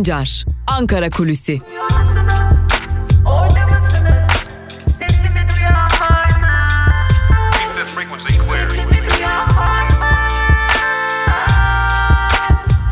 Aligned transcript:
Sancar, 0.00 0.44
Ankara 0.66 1.10
Kulüsi. 1.10 1.58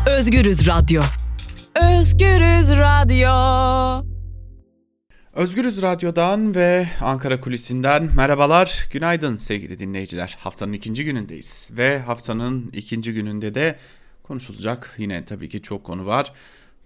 Özgürüz 0.07 0.67
Radyo. 0.67 1.01
Özgürüz 1.75 2.71
Radyo. 2.71 4.05
Özgürüz 5.33 5.81
Radyo'dan 5.81 6.55
ve 6.55 6.87
Ankara 7.01 7.39
Kulisi'nden 7.39 8.09
merhabalar, 8.15 8.87
günaydın 8.91 9.37
sevgili 9.37 9.79
dinleyiciler. 9.79 10.37
Haftanın 10.39 10.73
ikinci 10.73 11.05
günündeyiz 11.05 11.69
ve 11.71 11.99
haftanın 11.99 12.69
ikinci 12.73 13.13
gününde 13.13 13.55
de 13.55 13.79
konuşulacak 14.23 14.95
yine 14.97 15.25
tabii 15.25 15.49
ki 15.49 15.61
çok 15.61 15.83
konu 15.83 16.05
var. 16.05 16.33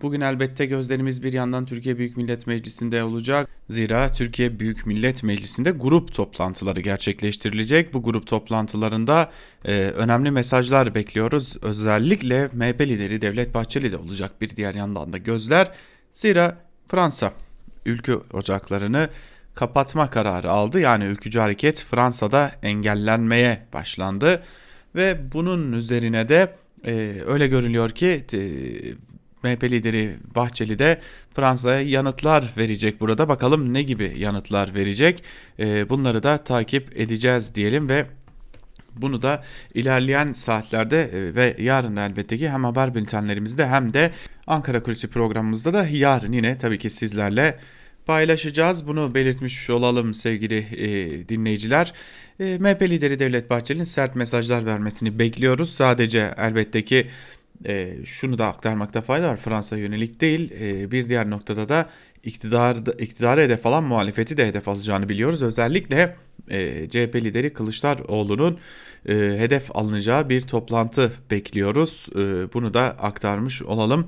Bugün 0.03 0.21
elbette 0.21 0.65
gözlerimiz 0.65 1.23
bir 1.23 1.33
yandan 1.33 1.65
Türkiye 1.65 1.97
Büyük 1.97 2.17
Millet 2.17 2.47
Meclisi'nde 2.47 3.03
olacak. 3.03 3.49
Zira 3.69 4.11
Türkiye 4.11 4.59
Büyük 4.59 4.85
Millet 4.85 5.23
Meclisi'nde 5.23 5.71
grup 5.71 6.13
toplantıları 6.13 6.81
gerçekleştirilecek. 6.81 7.93
Bu 7.93 8.03
grup 8.03 8.27
toplantılarında 8.27 9.31
e, 9.65 9.71
önemli 9.73 10.31
mesajlar 10.31 10.95
bekliyoruz. 10.95 11.57
Özellikle 11.61 12.49
MHP 12.53 12.81
lideri 12.81 13.21
Devlet 13.21 13.53
Bahçeli 13.53 13.91
de 13.91 13.97
olacak 13.97 14.41
bir 14.41 14.49
diğer 14.49 14.75
yandan 14.75 15.13
da 15.13 15.17
gözler. 15.17 15.71
Zira 16.11 16.57
Fransa 16.87 17.33
ülke 17.85 18.15
ocaklarını 18.15 19.09
kapatma 19.55 20.09
kararı 20.09 20.51
aldı. 20.51 20.79
Yani 20.79 21.03
ülkücü 21.03 21.39
hareket 21.39 21.79
Fransa'da 21.79 22.51
engellenmeye 22.63 23.65
başlandı. 23.73 24.43
Ve 24.95 25.31
bunun 25.33 25.71
üzerine 25.71 26.29
de 26.29 26.55
e, 26.85 27.15
öyle 27.27 27.47
görülüyor 27.47 27.89
ki 27.89 28.25
e, 28.33 28.39
MHP 29.43 29.63
lideri 29.63 30.13
Bahçeli 30.35 30.79
de 30.79 30.99
Fransa'ya 31.33 31.81
yanıtlar 31.81 32.53
verecek 32.57 33.01
burada. 33.01 33.29
Bakalım 33.29 33.73
ne 33.73 33.83
gibi 33.83 34.13
yanıtlar 34.17 34.75
verecek. 34.75 35.23
E, 35.59 35.89
bunları 35.89 36.23
da 36.23 36.37
takip 36.37 36.99
edeceğiz 36.99 37.55
diyelim 37.55 37.89
ve 37.89 38.05
bunu 38.95 39.21
da 39.21 39.43
ilerleyen 39.73 40.33
saatlerde 40.33 41.03
e, 41.03 41.35
ve 41.35 41.55
yarın 41.59 41.95
elbette 41.95 42.37
ki 42.37 42.49
hem 42.49 42.63
haber 42.63 42.95
bültenlerimizde 42.95 43.67
hem 43.67 43.93
de 43.93 44.11
Ankara 44.47 44.83
Kulisi 44.83 45.07
programımızda 45.07 45.73
da 45.73 45.87
yarın 45.87 46.31
yine 46.31 46.57
tabii 46.57 46.77
ki 46.77 46.89
sizlerle 46.89 47.59
paylaşacağız. 48.05 48.87
Bunu 48.87 49.15
belirtmiş 49.15 49.69
olalım 49.69 50.13
sevgili 50.13 50.57
e, 50.57 51.29
dinleyiciler. 51.29 51.93
E, 52.39 52.57
MHP 52.57 52.81
lideri 52.81 53.19
Devlet 53.19 53.49
Bahçeli'nin 53.49 53.83
sert 53.83 54.15
mesajlar 54.15 54.65
vermesini 54.65 55.19
bekliyoruz. 55.19 55.69
Sadece 55.73 56.33
elbette 56.37 56.85
ki 56.85 57.07
e, 57.65 58.05
şunu 58.05 58.37
da 58.37 58.47
aktarmakta 58.47 59.01
fayda 59.01 59.29
var. 59.29 59.37
Fransa 59.37 59.77
yönelik 59.77 60.21
değil. 60.21 60.51
E, 60.61 60.91
bir 60.91 61.09
diğer 61.09 61.29
noktada 61.29 61.69
da 61.69 61.89
iktidar 62.23 62.77
iktidarı 62.99 63.41
hedef 63.41 63.65
alan 63.65 63.83
muhalefeti 63.83 64.37
de 64.37 64.47
hedef 64.47 64.67
alacağını 64.67 65.09
biliyoruz. 65.09 65.41
Özellikle 65.41 66.15
e, 66.49 66.89
CHP 66.89 67.15
lideri 67.15 67.53
Kılıçdaroğlu'nun 67.53 68.59
e, 69.09 69.13
hedef 69.13 69.75
alınacağı 69.75 70.29
bir 70.29 70.41
toplantı 70.41 71.11
bekliyoruz. 71.31 72.09
E, 72.15 72.53
bunu 72.53 72.73
da 72.73 72.81
aktarmış 72.81 73.63
olalım. 73.63 74.07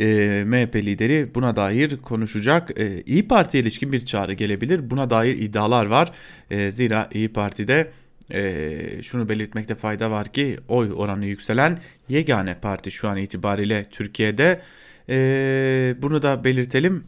E, 0.00 0.44
MHP 0.46 0.76
lideri 0.76 1.34
buna 1.34 1.56
dair 1.56 1.96
konuşacak. 1.96 2.80
E, 2.80 3.02
İyi 3.06 3.28
Parti'ye 3.28 3.62
ilişkin 3.62 3.92
bir 3.92 4.06
çağrı 4.06 4.32
gelebilir. 4.32 4.90
Buna 4.90 5.10
dair 5.10 5.38
iddialar 5.38 5.86
var. 5.86 6.12
E, 6.50 6.72
zira 6.72 7.08
İyi 7.12 7.32
Parti'de 7.32 7.90
e, 8.34 9.02
şunu 9.02 9.28
belirtmekte 9.28 9.74
fayda 9.74 10.10
var 10.10 10.32
ki 10.32 10.56
oy 10.68 10.92
oranı 10.96 11.26
yükselen 11.26 11.78
yegane 12.08 12.54
parti 12.60 12.90
şu 12.90 13.08
an 13.08 13.16
itibariyle 13.16 13.84
Türkiye'de. 13.90 14.60
E, 15.08 15.94
bunu 16.02 16.22
da 16.22 16.44
belirtelim. 16.44 17.04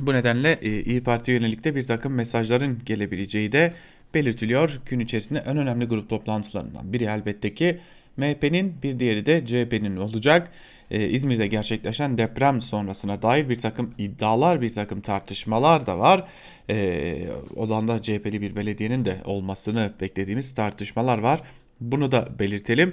Bu 0.00 0.12
nedenle 0.12 0.58
e, 0.62 0.82
İyi 0.82 1.02
Parti 1.02 1.30
yönelik 1.30 1.64
de 1.64 1.74
bir 1.74 1.84
takım 1.84 2.14
mesajların 2.14 2.78
gelebileceği 2.86 3.52
de 3.52 3.74
belirtiliyor. 4.14 4.80
Gün 4.86 5.00
içerisinde 5.00 5.44
en 5.46 5.56
önemli 5.56 5.84
grup 5.84 6.08
toplantılarından 6.08 6.92
biri 6.92 7.04
elbette 7.04 7.54
ki 7.54 7.80
MHP'nin 8.16 8.82
bir 8.82 8.98
diğeri 8.98 9.26
de 9.26 9.46
CHP'nin 9.46 9.96
olacak. 9.96 10.50
Ee, 10.90 11.08
İzmir'de 11.08 11.46
gerçekleşen 11.46 12.18
deprem 12.18 12.60
sonrasına 12.60 13.22
dair 13.22 13.48
bir 13.48 13.58
takım 13.58 13.94
iddialar, 13.98 14.60
bir 14.60 14.72
takım 14.72 15.00
tartışmalar 15.00 15.86
da 15.86 15.98
var. 15.98 16.24
Ee, 16.70 17.28
odanda 17.56 18.02
CHP'li 18.02 18.40
bir 18.40 18.56
belediyenin 18.56 19.04
de 19.04 19.16
olmasını 19.24 19.92
beklediğimiz 20.00 20.54
tartışmalar 20.54 21.18
var. 21.18 21.40
Bunu 21.80 22.12
da 22.12 22.28
belirtelim. 22.38 22.92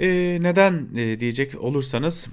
Ee, 0.00 0.38
neden 0.40 0.88
e, 0.96 1.20
diyecek 1.20 1.62
olursanız 1.62 2.28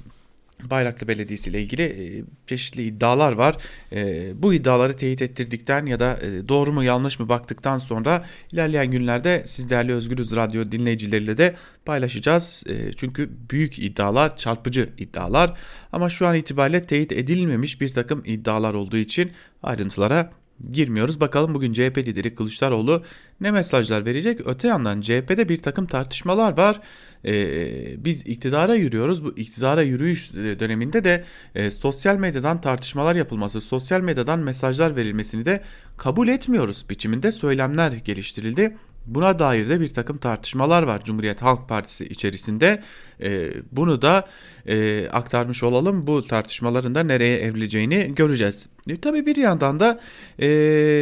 Bayraklı 0.64 1.08
Belediyesi 1.08 1.50
ile 1.50 1.62
ilgili 1.62 1.84
e, 1.84 2.24
çeşitli 2.48 2.84
iddialar 2.84 3.32
var. 3.32 3.58
E, 3.92 4.32
bu 4.44 4.54
iddiaları 4.54 4.98
teyit 4.98 5.22
ettirdikten 5.22 5.86
ya 5.86 6.00
da 6.00 6.20
e, 6.22 6.48
doğru 6.48 6.74
mu 6.74 6.84
yanlış 6.84 7.20
mı 7.20 7.30
baktıktan 7.30 7.78
sonra 7.78 8.26
ilerleyen 8.52 8.92
günlerde 8.92 9.44
siz 9.46 9.70
değerli 9.70 9.94
Özgürüz 9.94 10.36
Radyo 10.36 10.72
dinleyicileriyle 10.72 11.38
de 11.38 11.56
paylaşacağız. 11.86 12.64
Çünkü 12.98 13.30
büyük 13.50 13.80
iddialar, 13.80 14.38
çarpıcı 14.38 14.90
iddialar 14.98 15.58
ama 15.92 16.10
şu 16.10 16.28
an 16.28 16.36
itibariyle 16.36 16.82
teyit 16.82 17.12
edilmemiş 17.12 17.82
bir 17.82 17.90
takım 17.90 18.24
iddialar 18.26 18.74
olduğu 18.74 18.98
için 18.98 19.32
ayrıntılara 19.64 20.32
girmiyoruz. 20.72 21.20
Bakalım 21.20 21.56
bugün 21.56 21.74
CHP 21.74 21.98
lideri 21.98 22.36
Kılıçdaroğlu 22.36 23.04
ne 23.42 23.52
mesajlar 23.52 24.06
verecek? 24.06 24.40
Öte 24.46 24.68
yandan 24.68 25.02
CHP'de 25.02 25.50
bir 25.50 25.58
takım 25.58 25.88
tartışmalar 25.88 26.58
var. 26.58 26.82
Ee, 27.26 28.06
biz 28.06 28.28
iktidara 28.28 28.76
yürüyoruz. 28.76 29.26
Bu 29.26 29.38
iktidara 29.38 29.82
yürüyüş 29.82 30.34
döneminde 30.34 31.04
de 31.04 31.24
e, 31.56 31.72
sosyal 31.72 32.18
medyadan 32.18 32.62
tartışmalar 32.62 33.16
yapılması, 33.16 33.62
sosyal 33.62 34.02
medyadan 34.02 34.40
mesajlar 34.40 34.96
verilmesini 34.96 35.46
de 35.46 35.64
kabul 35.98 36.28
etmiyoruz 36.28 36.86
biçiminde 36.90 37.32
söylemler 37.32 37.92
geliştirildi. 37.92 38.78
Buna 39.08 39.40
dair 39.40 39.70
de 39.70 39.80
bir 39.80 39.90
takım 39.90 40.18
tartışmalar 40.18 40.84
var 40.84 41.04
Cumhuriyet 41.04 41.42
Halk 41.42 41.70
Partisi 41.70 42.06
içerisinde. 42.06 42.84
E, 43.22 43.50
bunu 43.72 44.02
da 44.02 44.28
e, 44.68 45.08
aktarmış 45.12 45.64
olalım. 45.64 46.08
Bu 46.08 46.28
tartışmaların 46.28 46.96
da 46.96 47.04
nereye 47.04 47.40
evrileceğini 47.40 48.16
göreceğiz. 48.16 48.70
E, 48.88 49.02
tabii 49.02 49.26
bir 49.26 49.36
yandan 49.36 49.80
da 49.80 50.00
e, 50.40 50.48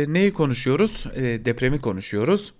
neyi 0.07 0.33
konuşuyoruz? 0.33 1.05
E, 1.15 1.45
depremi 1.45 1.81
konuşuyoruz 1.81 2.53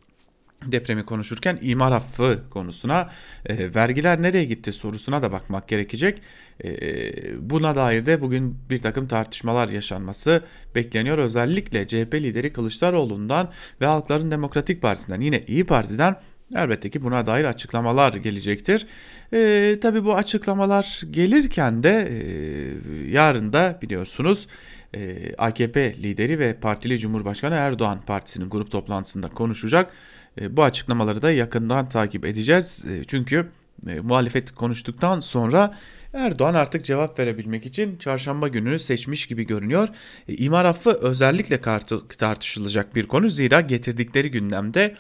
depremi 0.71 1.05
konuşurken 1.05 1.59
imar 1.61 1.91
affı 1.91 2.39
konusuna 2.49 3.09
e, 3.45 3.75
vergiler 3.75 4.21
nereye 4.21 4.45
gitti 4.45 4.71
sorusuna 4.71 5.21
da 5.21 5.31
bakmak 5.31 5.67
gerekecek. 5.67 6.21
E, 6.63 6.69
buna 7.49 7.75
dair 7.75 8.05
de 8.05 8.21
bugün 8.21 8.57
bir 8.69 8.77
takım 8.77 9.07
tartışmalar 9.07 9.69
yaşanması 9.69 10.43
bekleniyor. 10.75 11.17
Özellikle 11.17 11.87
CHP 11.87 12.13
lideri 12.13 12.51
Kılıçdaroğlu'ndan 12.51 13.51
ve 13.81 13.85
Halkların 13.85 14.31
Demokratik 14.31 14.81
Partisi'nden 14.81 15.21
yine 15.21 15.41
İyi 15.47 15.65
Parti'den 15.65 16.15
elbette 16.55 16.89
ki 16.89 17.01
buna 17.01 17.25
dair 17.25 17.43
açıklamalar 17.45 18.13
gelecektir. 18.13 18.87
E, 19.33 19.77
tabii 19.81 20.05
bu 20.05 20.15
açıklamalar 20.15 21.01
gelirken 21.11 21.83
de 21.83 22.09
e, 22.09 23.11
yarın 23.11 23.53
da 23.53 23.79
biliyorsunuz 23.81 24.47
e, 24.95 25.33
AKP 25.37 25.95
lideri 26.03 26.39
ve 26.39 26.53
partili 26.53 26.99
Cumhurbaşkanı 26.99 27.55
Erdoğan 27.55 28.01
partisinin 28.01 28.49
grup 28.49 28.71
toplantısında 28.71 29.29
konuşacak. 29.29 29.91
E, 30.41 30.57
bu 30.57 30.63
açıklamaları 30.63 31.21
da 31.21 31.31
yakından 31.31 31.89
takip 31.89 32.25
edeceğiz. 32.25 32.85
E, 32.85 33.03
çünkü 33.03 33.47
e, 33.87 33.99
muhalefet 33.99 34.51
konuştuktan 34.51 35.19
sonra 35.19 35.77
Erdoğan 36.13 36.53
artık 36.53 36.85
cevap 36.85 37.19
verebilmek 37.19 37.65
için 37.65 37.97
çarşamba 37.97 38.47
gününü 38.47 38.79
seçmiş 38.79 39.27
gibi 39.27 39.47
görünüyor. 39.47 39.89
İmar 40.27 40.65
affı 40.65 40.91
özellikle 40.91 41.61
tartışılacak 42.17 42.95
bir 42.95 43.07
konu 43.07 43.29
zira 43.29 43.61
getirdikleri 43.61 44.31
gündemde 44.31 44.95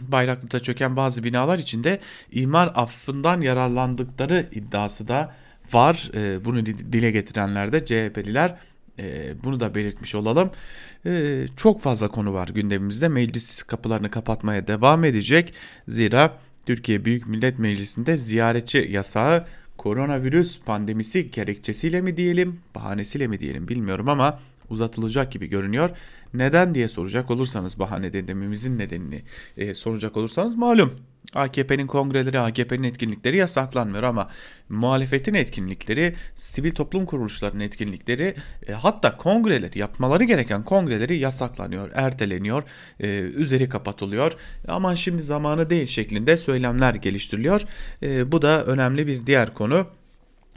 Bayraklı'da 0.00 0.60
çöken 0.60 0.96
bazı 0.96 1.24
binalar 1.24 1.58
içinde 1.58 2.00
imar 2.32 2.72
affından 2.74 3.40
yararlandıkları 3.40 4.46
iddiası 4.52 5.08
da 5.08 5.34
var. 5.72 6.10
Bunu 6.44 6.66
dile 6.66 7.10
getirenler 7.10 7.72
de 7.72 7.84
CHP'liler 7.84 8.58
e, 8.98 9.34
bunu 9.44 9.60
da 9.60 9.74
belirtmiş 9.74 10.14
olalım. 10.14 10.50
E, 11.06 11.44
çok 11.56 11.80
fazla 11.80 12.08
konu 12.08 12.32
var 12.32 12.48
gündemimizde. 12.48 13.08
Meclis 13.08 13.62
kapılarını 13.62 14.10
kapatmaya 14.10 14.66
devam 14.66 15.04
edecek. 15.04 15.54
Zira 15.88 16.38
Türkiye 16.66 17.04
Büyük 17.04 17.26
Millet 17.26 17.58
Meclisi'nde 17.58 18.16
ziyaretçi 18.16 18.88
yasağı 18.90 19.46
koronavirüs 19.76 20.60
pandemisi 20.60 21.30
gerekçesiyle 21.30 22.00
mi 22.00 22.16
diyelim, 22.16 22.60
bahanesiyle 22.74 23.26
mi 23.26 23.40
diyelim 23.40 23.68
bilmiyorum 23.68 24.08
ama 24.08 24.40
uzatılacak 24.70 25.32
gibi 25.32 25.46
görünüyor. 25.46 25.90
Neden 26.34 26.74
diye 26.74 26.88
soracak 26.88 27.30
olursanız 27.30 27.78
bahane 27.78 28.12
dememizin 28.12 28.78
nedenini 28.78 29.22
e, 29.56 29.74
soracak 29.74 30.16
olursanız 30.16 30.56
malum 30.56 30.94
AKP'nin 31.34 31.86
kongreleri, 31.86 32.40
AKP'nin 32.40 32.82
etkinlikleri 32.82 33.36
yasaklanmıyor 33.36 34.02
ama 34.02 34.30
muhalefetin 34.68 35.34
etkinlikleri, 35.34 36.14
sivil 36.34 36.72
toplum 36.72 37.06
kuruluşlarının 37.06 37.60
etkinlikleri 37.60 38.34
e, 38.68 38.72
hatta 38.72 39.16
kongreleri, 39.16 39.78
yapmaları 39.78 40.24
gereken 40.24 40.62
kongreleri 40.62 41.16
yasaklanıyor, 41.16 41.90
erteleniyor, 41.94 42.62
e, 43.00 43.18
üzeri 43.18 43.68
kapatılıyor. 43.68 44.32
Aman 44.68 44.94
şimdi 44.94 45.22
zamanı 45.22 45.70
değil 45.70 45.86
şeklinde 45.86 46.36
söylemler 46.36 46.94
geliştiriliyor. 46.94 47.62
E, 48.02 48.32
bu 48.32 48.42
da 48.42 48.64
önemli 48.64 49.06
bir 49.06 49.26
diğer 49.26 49.54
konu. 49.54 49.86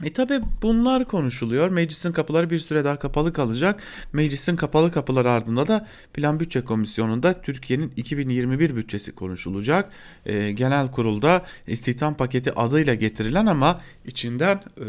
E 0.04 0.14
tabi 0.14 0.40
bunlar 0.62 1.06
konuşuluyor. 1.06 1.70
Meclisin 1.70 2.12
kapıları 2.12 2.50
bir 2.50 2.60
süre 2.60 2.86
daha 2.86 3.00
kapalı 3.00 3.34
kalacak. 3.34 3.84
Meclisin 4.14 4.56
kapalı 4.56 4.92
kapıları 4.92 5.32
ardında 5.32 5.68
da 5.68 5.88
Plan 6.14 6.40
Bütçe 6.40 6.62
Komisyonu'nda 6.62 7.42
Türkiye'nin 7.42 7.94
2021 7.96 8.76
bütçesi 8.76 9.12
konuşulacak. 9.12 9.90
E, 10.26 10.52
genel 10.52 10.92
kurulda 10.92 11.46
istihdam 11.68 12.18
paketi 12.18 12.54
adıyla 12.56 12.94
getirilen 12.94 13.46
ama 13.46 13.82
içinden 14.06 14.56
e, 14.56 14.86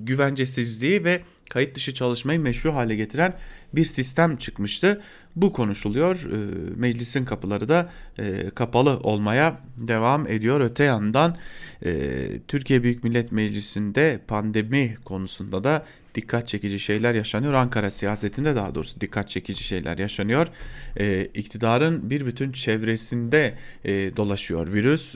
güvencesizliği 0.00 1.04
ve 1.04 1.22
kayıt 1.52 1.74
dışı 1.74 1.94
çalışmayı 1.94 2.40
meşru 2.40 2.74
hale 2.74 2.96
getiren 2.96 3.34
bir 3.72 3.84
sistem 3.84 4.36
çıkmıştı. 4.36 5.00
Bu 5.36 5.52
konuşuluyor. 5.52 6.16
E, 6.16 6.36
meclisin 6.76 7.24
kapıları 7.24 7.68
da 7.68 7.90
e, 8.18 8.50
kapalı 8.54 8.98
olmaya 8.98 9.60
devam 9.76 10.26
ediyor. 10.26 10.60
Öte 10.60 10.84
yandan 10.84 11.36
e, 11.84 11.92
Türkiye 12.48 12.82
Büyük 12.82 13.04
Millet 13.04 13.32
Meclisi'nde 13.32 14.20
pandemi 14.28 14.96
konusunda 15.04 15.64
da 15.64 15.86
dikkat 16.14 16.48
çekici 16.48 16.78
şeyler 16.78 17.14
yaşanıyor. 17.14 17.52
Ankara 17.52 17.90
siyasetinde 17.90 18.56
daha 18.56 18.74
doğrusu 18.74 19.00
dikkat 19.00 19.28
çekici 19.28 19.64
şeyler 19.64 19.98
yaşanıyor. 19.98 20.46
E, 21.00 21.24
iktidarın 21.34 22.10
bir 22.10 22.26
bütün 22.26 22.52
çevresinde 22.52 23.54
e, 23.84 24.16
dolaşıyor 24.16 24.72
virüs. 24.72 25.14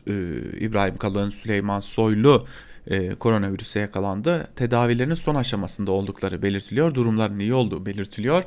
İbrahim 0.61 0.97
Kalın, 0.97 1.31
Süleyman 1.31 1.81
Soylu 1.81 2.47
e, 2.87 3.15
koronavirüse 3.15 3.81
yakalandı. 3.81 4.49
Tedavilerinin 4.57 5.15
son 5.15 5.35
aşamasında 5.35 5.91
oldukları 5.91 6.43
belirtiliyor. 6.43 6.95
Durumların 6.95 7.39
iyi 7.39 7.55
olduğu 7.55 7.87
belirtiliyor. 7.87 8.43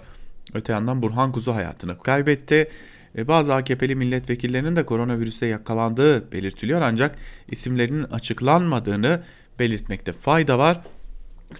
Öte 0.54 0.74
yandan 0.74 1.02
Burhan 1.02 1.32
Kuzu 1.32 1.56
hayatını 1.56 2.00
kaybetti. 2.00 2.70
E, 3.18 3.28
bazı 3.28 3.56
AKP'li 3.56 3.96
milletvekillerinin 3.96 4.76
de 4.76 4.86
koronavirüse 4.86 5.46
yakalandığı 5.46 6.32
belirtiliyor 6.32 6.82
ancak 6.82 7.16
isimlerinin 7.52 8.04
açıklanmadığını 8.04 9.24
belirtmekte 9.60 10.14
fayda 10.14 10.60
var. 10.60 10.82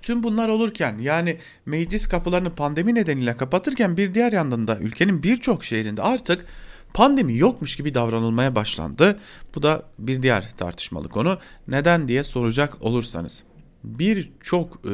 Tüm 0.02 0.24
bunlar 0.24 0.50
olurken 0.50 0.98
yani 0.98 1.38
meclis 1.66 2.08
kapılarını 2.08 2.56
pandemi 2.56 2.96
nedeniyle 2.96 3.38
kapatırken 3.38 3.98
bir 3.98 4.14
diğer 4.14 4.32
yandan 4.32 4.68
da 4.68 4.78
ülkenin 4.78 5.24
birçok 5.24 5.64
şehrinde 5.64 6.02
artık 6.02 6.46
pandemi 6.94 7.38
yokmuş 7.38 7.76
gibi 7.76 7.94
davranılmaya 7.94 8.56
başlandı. 8.56 9.20
Bu 9.56 9.64
da 9.64 9.84
bir 10.00 10.22
diğer 10.22 10.52
tartışmalı 10.58 11.10
konu. 11.10 11.38
Neden 11.68 12.08
diye 12.08 12.24
soracak 12.24 12.82
olursanız 12.82 13.44
birçok 13.84 14.82
e, 14.86 14.92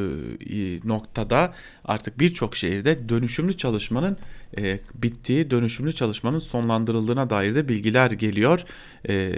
noktada 0.84 1.54
artık 1.84 2.20
birçok 2.20 2.56
şehirde 2.56 3.08
dönüşümlü 3.08 3.56
çalışmanın 3.56 4.16
e, 4.58 4.80
bittiği, 4.94 5.50
dönüşümlü 5.50 5.92
çalışmanın 5.92 6.38
sonlandırıldığına 6.38 7.30
dair 7.30 7.54
de 7.54 7.68
bilgiler 7.68 8.10
geliyor. 8.10 8.64
E, 9.08 9.32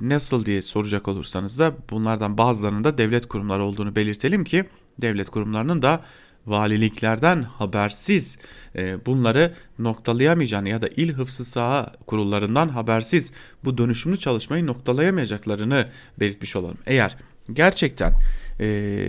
nasıl 0.00 0.46
diye 0.46 0.62
soracak 0.62 1.08
olursanız 1.08 1.58
da 1.58 1.74
bunlardan 1.90 2.38
bazılarının 2.38 2.84
da 2.84 2.98
devlet 2.98 3.26
kurumları 3.26 3.64
olduğunu 3.64 3.96
belirtelim 3.96 4.44
ki 4.44 4.64
devlet 5.00 5.30
kurumlarının 5.30 5.82
da 5.82 6.00
valiliklerden 6.46 7.42
habersiz 7.42 8.38
e, 8.76 9.06
bunları 9.06 9.54
noktalayamayacağını 9.78 10.68
ya 10.68 10.82
da 10.82 10.88
il 10.88 11.12
hıfzı 11.12 11.44
saha 11.44 11.92
kurullarından 12.06 12.68
habersiz 12.68 13.32
bu 13.64 13.78
dönüşümlü 13.78 14.18
çalışmayı 14.18 14.66
noktalayamayacaklarını 14.66 15.88
belirtmiş 16.20 16.56
olalım. 16.56 16.78
Eğer 16.86 17.16
gerçekten 17.52 18.14
e, 18.60 19.06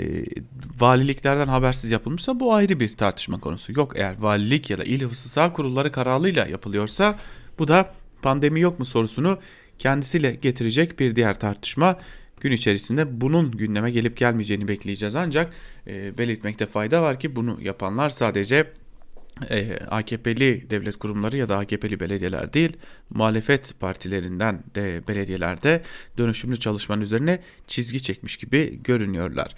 valiliklerden 0.80 1.48
habersiz 1.48 1.92
yapılmışsa 1.92 2.40
bu 2.40 2.54
ayrı 2.54 2.80
bir 2.80 2.98
tartışma 2.98 3.40
konusu. 3.40 3.72
Yok 3.76 3.94
eğer 3.96 4.16
valilik 4.20 4.70
ya 4.70 4.78
da 4.78 4.84
il 4.84 5.02
hıfzı 5.02 5.30
saha 5.30 5.54
kurulları 5.54 5.92
kararıyla 5.92 6.48
yapılıyorsa 6.48 7.16
bu 7.60 7.68
da 7.68 7.94
pandemi 8.22 8.60
yok 8.60 8.80
mu 8.80 8.86
sorusunu 8.86 9.38
kendisiyle 9.80 10.32
getirecek 10.32 11.00
bir 11.00 11.16
diğer 11.16 11.40
tartışma 11.40 12.00
gün 12.42 12.52
içerisinde 12.52 13.22
bunun 13.22 13.52
gündeme 13.52 13.92
gelip 13.92 14.18
gelmeyeceğini 14.18 14.68
bekleyeceğiz 14.68 15.16
ancak 15.16 15.54
e, 15.88 16.18
belirtmekte 16.18 16.66
fayda 16.66 17.02
var 17.02 17.20
ki 17.20 17.36
bunu 17.36 17.58
yapanlar 17.62 18.10
sadece 18.10 18.68
e, 19.50 19.78
AKP'li 19.78 20.70
devlet 20.70 20.98
kurumları 20.98 21.38
ya 21.38 21.50
da 21.50 21.58
AKP'li 21.58 22.00
belediyeler 22.00 22.54
değil 22.54 22.78
muhalefet 23.10 23.80
partilerinden 23.80 24.64
de 24.76 25.02
belediyelerde 25.08 25.82
dönüşümlü 26.18 26.60
çalışmanın 26.60 27.02
üzerine 27.02 27.40
çizgi 27.68 28.02
çekmiş 28.04 28.38
gibi 28.38 28.84
görünüyorlar. 28.84 29.56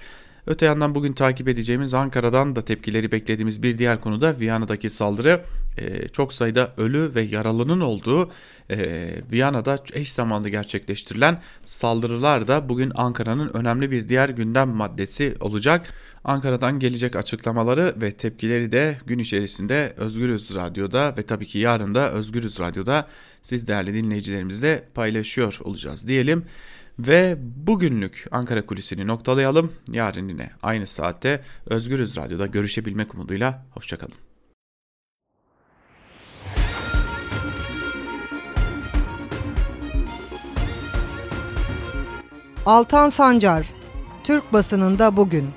Öte 0.48 0.66
yandan 0.66 0.95
bugün 0.95 1.13
takip 1.13 1.48
edeceğimiz 1.48 1.94
Ankara'dan 1.94 2.56
da 2.56 2.66
tepkileri 2.66 3.12
beklediğimiz 3.12 3.63
bir 3.63 3.78
diğer 3.78 4.00
konu 4.00 4.22
da 4.22 4.40
Viyana'daki 4.40 4.90
saldırı. 4.90 5.42
Ee, 5.78 6.07
çok 6.07 6.34
sayıda 6.34 6.74
ölü 6.78 7.12
ve 7.16 7.22
yaralının 7.22 7.80
olduğu 7.80 8.31
e, 8.72 9.10
Viyana'da 9.31 9.78
eş 9.94 10.12
zamanlı 10.12 10.50
gerçekleştirilen 10.50 11.42
saldırılar 11.66 12.48
da 12.48 12.69
bugün 12.69 12.92
Ankara'nın 12.95 13.51
önemli 13.54 13.92
bir 13.92 14.10
diğer 14.10 14.30
gündem 14.30 14.69
maddesi 14.69 15.36
olacak. 15.40 15.94
Ankara'dan 16.24 16.80
gelecek 16.80 17.16
açıklamaları 17.16 17.95
ve 18.01 18.12
tepkileri 18.12 18.72
de 18.72 18.98
gün 19.06 19.19
içerisinde 19.19 19.94
Özgürüz 19.98 20.56
Radyo'da 20.56 21.16
ve 21.18 21.24
tabii 21.24 21.45
ki 21.45 21.60
yarın 21.60 21.95
da 21.95 22.12
Özgürüz 22.12 22.60
Radyo'da 22.60 23.07
siz 23.42 23.68
değerli 23.68 23.94
dinleyicilerimizle 23.94 24.84
paylaşıyor 24.94 25.60
olacağız 25.63 26.07
diyelim. 26.07 26.45
Ve 27.00 27.38
bugünlük 27.40 28.25
Ankara 28.31 28.66
Kulisi'ni 28.66 29.07
noktalayalım. 29.07 29.72
Yarın 29.92 30.28
yine 30.30 30.50
aynı 30.63 30.88
saatte 30.88 31.44
Özgürüz 31.66 32.18
Radyo'da 32.18 32.48
görüşebilmek 32.48 33.16
umuduyla. 33.16 33.66
Hoşçakalın. 33.72 34.16
Altan 42.66 43.10
Sancar, 43.10 43.74
Türk 44.24 44.54
basınında 44.54 45.18
bugün. 45.18 45.50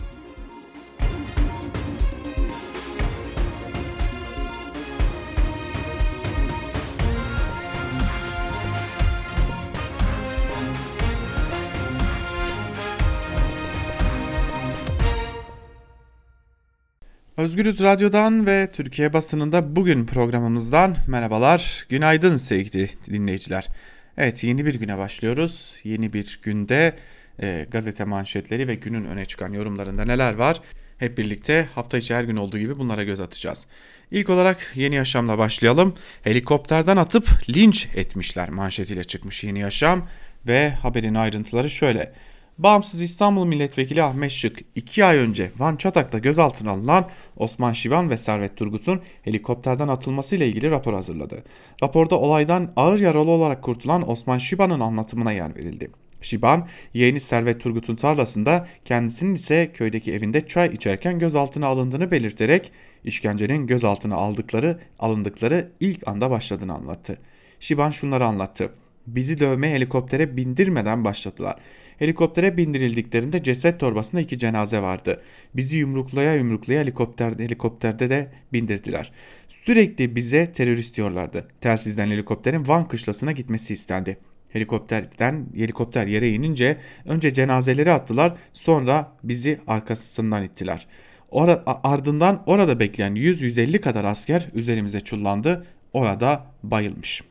Özgürüz 17.46 17.82
Radyo'dan 17.82 18.46
ve 18.46 18.68
Türkiye 18.72 19.12
basınında 19.12 19.76
bugün 19.76 20.06
programımızdan 20.06 20.96
merhabalar, 21.08 21.86
günaydın 21.88 22.36
sevgili 22.36 22.90
dinleyiciler. 23.10 23.68
Evet 24.16 24.44
yeni 24.44 24.66
bir 24.66 24.74
güne 24.74 24.98
başlıyoruz. 24.98 25.76
Yeni 25.84 26.12
bir 26.12 26.40
günde 26.42 26.96
e, 27.42 27.66
gazete 27.70 28.04
manşetleri 28.04 28.68
ve 28.68 28.74
günün 28.74 29.04
öne 29.04 29.24
çıkan 29.24 29.52
yorumlarında 29.52 30.04
neler 30.04 30.34
var? 30.34 30.60
Hep 30.98 31.18
birlikte 31.18 31.68
hafta 31.74 31.98
içi 31.98 32.14
her 32.14 32.24
gün 32.24 32.36
olduğu 32.36 32.58
gibi 32.58 32.78
bunlara 32.78 33.02
göz 33.02 33.20
atacağız. 33.20 33.66
İlk 34.10 34.30
olarak 34.30 34.72
Yeni 34.74 34.94
Yaşam'la 34.94 35.38
başlayalım. 35.38 35.94
Helikopterden 36.22 36.96
atıp 36.96 37.28
linç 37.48 37.88
etmişler 37.94 38.50
manşetiyle 38.50 39.04
çıkmış 39.04 39.44
Yeni 39.44 39.58
Yaşam 39.58 40.08
ve 40.46 40.70
haberin 40.70 41.14
ayrıntıları 41.14 41.70
şöyle. 41.70 42.12
Bağımsız 42.58 43.02
İstanbul 43.02 43.46
Milletvekili 43.46 44.02
Ahmet 44.02 44.30
Şık 44.30 44.58
2 44.74 45.04
ay 45.04 45.16
önce 45.16 45.50
Van 45.58 45.76
Çatak'ta 45.76 46.18
gözaltına 46.18 46.70
alınan 46.70 47.08
Osman 47.36 47.72
Şivan 47.72 48.10
ve 48.10 48.16
Servet 48.16 48.56
Turgut'un 48.56 49.00
helikopterden 49.22 49.88
atılmasıyla 49.88 50.46
ilgili 50.46 50.70
rapor 50.70 50.94
hazırladı. 50.94 51.44
Raporda 51.82 52.18
olaydan 52.18 52.72
ağır 52.76 53.00
yaralı 53.00 53.30
olarak 53.30 53.62
kurtulan 53.62 54.10
Osman 54.10 54.38
Şivan'ın 54.38 54.80
anlatımına 54.80 55.32
yer 55.32 55.56
verildi. 55.56 55.90
Şiban, 56.20 56.68
yeğeni 56.94 57.20
Servet 57.20 57.60
Turgut'un 57.60 57.96
tarlasında 57.96 58.66
kendisinin 58.84 59.34
ise 59.34 59.70
köydeki 59.74 60.12
evinde 60.12 60.46
çay 60.46 60.68
içerken 60.68 61.18
gözaltına 61.18 61.66
alındığını 61.66 62.10
belirterek 62.10 62.72
işkencenin 63.04 63.66
gözaltına 63.66 64.14
aldıkları, 64.14 64.78
alındıkları 64.98 65.72
ilk 65.80 66.08
anda 66.08 66.30
başladığını 66.30 66.74
anlattı. 66.74 67.18
Şiban 67.60 67.90
şunları 67.90 68.24
anlattı. 68.24 68.70
Bizi 69.06 69.38
dövme 69.38 69.70
helikoptere 69.70 70.36
bindirmeden 70.36 71.04
başladılar. 71.04 71.56
Helikoptere 71.98 72.56
bindirildiklerinde 72.56 73.42
ceset 73.42 73.80
torbasında 73.80 74.20
iki 74.20 74.38
cenaze 74.38 74.82
vardı. 74.82 75.22
Bizi 75.54 75.76
yumruklaya 75.76 76.34
yumruklaya 76.34 76.80
helikopterde, 76.80 77.44
helikopterde 77.44 78.10
de 78.10 78.32
bindirdiler. 78.52 79.12
Sürekli 79.48 80.16
bize 80.16 80.52
terörist 80.52 80.96
diyorlardı. 80.96 81.48
Telsizden 81.60 82.08
helikopterin 82.08 82.68
Van 82.68 82.88
kışlasına 82.88 83.32
gitmesi 83.32 83.72
istendi. 83.74 84.18
Helikopterden 84.52 85.46
helikopter 85.56 86.06
yere 86.06 86.30
inince 86.30 86.76
önce 87.04 87.32
cenazeleri 87.32 87.92
attılar 87.92 88.36
sonra 88.52 89.12
bizi 89.22 89.60
arkasından 89.66 90.44
ittiler. 90.44 90.86
Or 91.30 91.48
ardından 91.66 92.42
orada 92.46 92.80
bekleyen 92.80 93.14
100-150 93.14 93.78
kadar 93.78 94.04
asker 94.04 94.48
üzerimize 94.54 95.00
çullandı. 95.00 95.66
Orada 95.92 96.46
bayılmış. 96.62 97.22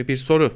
Ve 0.00 0.08
bir 0.08 0.16
soru. 0.16 0.52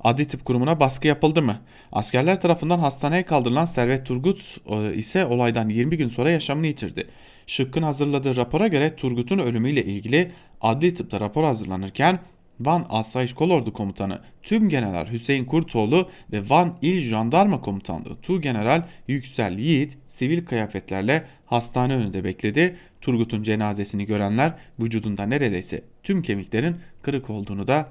Adli 0.00 0.28
tıp 0.28 0.44
kurumuna 0.44 0.80
baskı 0.80 1.08
yapıldı 1.08 1.42
mı? 1.42 1.56
Askerler 1.92 2.40
tarafından 2.40 2.78
hastaneye 2.78 3.22
kaldırılan 3.22 3.64
Servet 3.64 4.06
Turgut 4.06 4.56
e, 4.66 4.94
ise 4.94 5.26
olaydan 5.26 5.68
20 5.68 5.96
gün 5.96 6.08
sonra 6.08 6.30
yaşamını 6.30 6.66
yitirdi. 6.66 7.06
Şıkkın 7.46 7.82
hazırladığı 7.82 8.36
rapora 8.36 8.68
göre 8.68 8.96
Turgut'un 8.96 9.38
ölümüyle 9.38 9.84
ilgili 9.84 10.30
adli 10.60 10.94
tıpta 10.94 11.20
rapor 11.20 11.44
hazırlanırken 11.44 12.18
Van 12.60 12.86
Asayiş 12.88 13.32
Kolordu 13.32 13.72
Komutanı 13.72 14.20
Tüm 14.42 14.68
General 14.68 15.06
Hüseyin 15.12 15.44
Kurtoğlu 15.44 16.08
ve 16.32 16.50
Van 16.50 16.78
İl 16.82 17.00
Jandarma 17.00 17.60
Komutanlığı 17.60 18.20
Tu 18.22 18.40
General 18.40 18.82
Yüksel 19.08 19.58
Yiğit 19.58 19.98
sivil 20.06 20.46
kıyafetlerle 20.46 21.24
hastane 21.46 21.94
önünde 21.94 22.24
bekledi. 22.24 22.76
Turgut'un 23.00 23.42
cenazesini 23.42 24.06
görenler 24.06 24.52
vücudunda 24.80 25.26
neredeyse 25.26 25.82
tüm 26.02 26.22
kemiklerin 26.22 26.76
kırık 27.02 27.30
olduğunu 27.30 27.66
da 27.66 27.88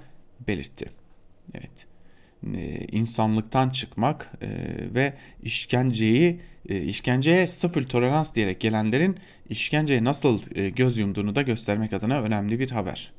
belirtti. 0.47 0.85
Evet 1.53 1.87
e, 2.55 2.87
insanlıktan 2.91 3.69
çıkmak 3.69 4.31
e, 4.41 4.47
ve 4.95 5.13
işkenceyi 5.43 6.39
e, 6.69 6.81
işkenceye 6.81 7.47
sıfır 7.47 7.83
tolerans 7.83 8.35
diyerek 8.35 8.59
gelenlerin 8.59 9.17
işkenceye 9.49 10.03
nasıl 10.03 10.41
e, 10.55 10.69
göz 10.69 10.97
yumduğunu 10.97 11.35
da 11.35 11.41
göstermek 11.41 11.93
adına 11.93 12.21
önemli 12.21 12.59
bir 12.59 12.71
haber. 12.71 13.11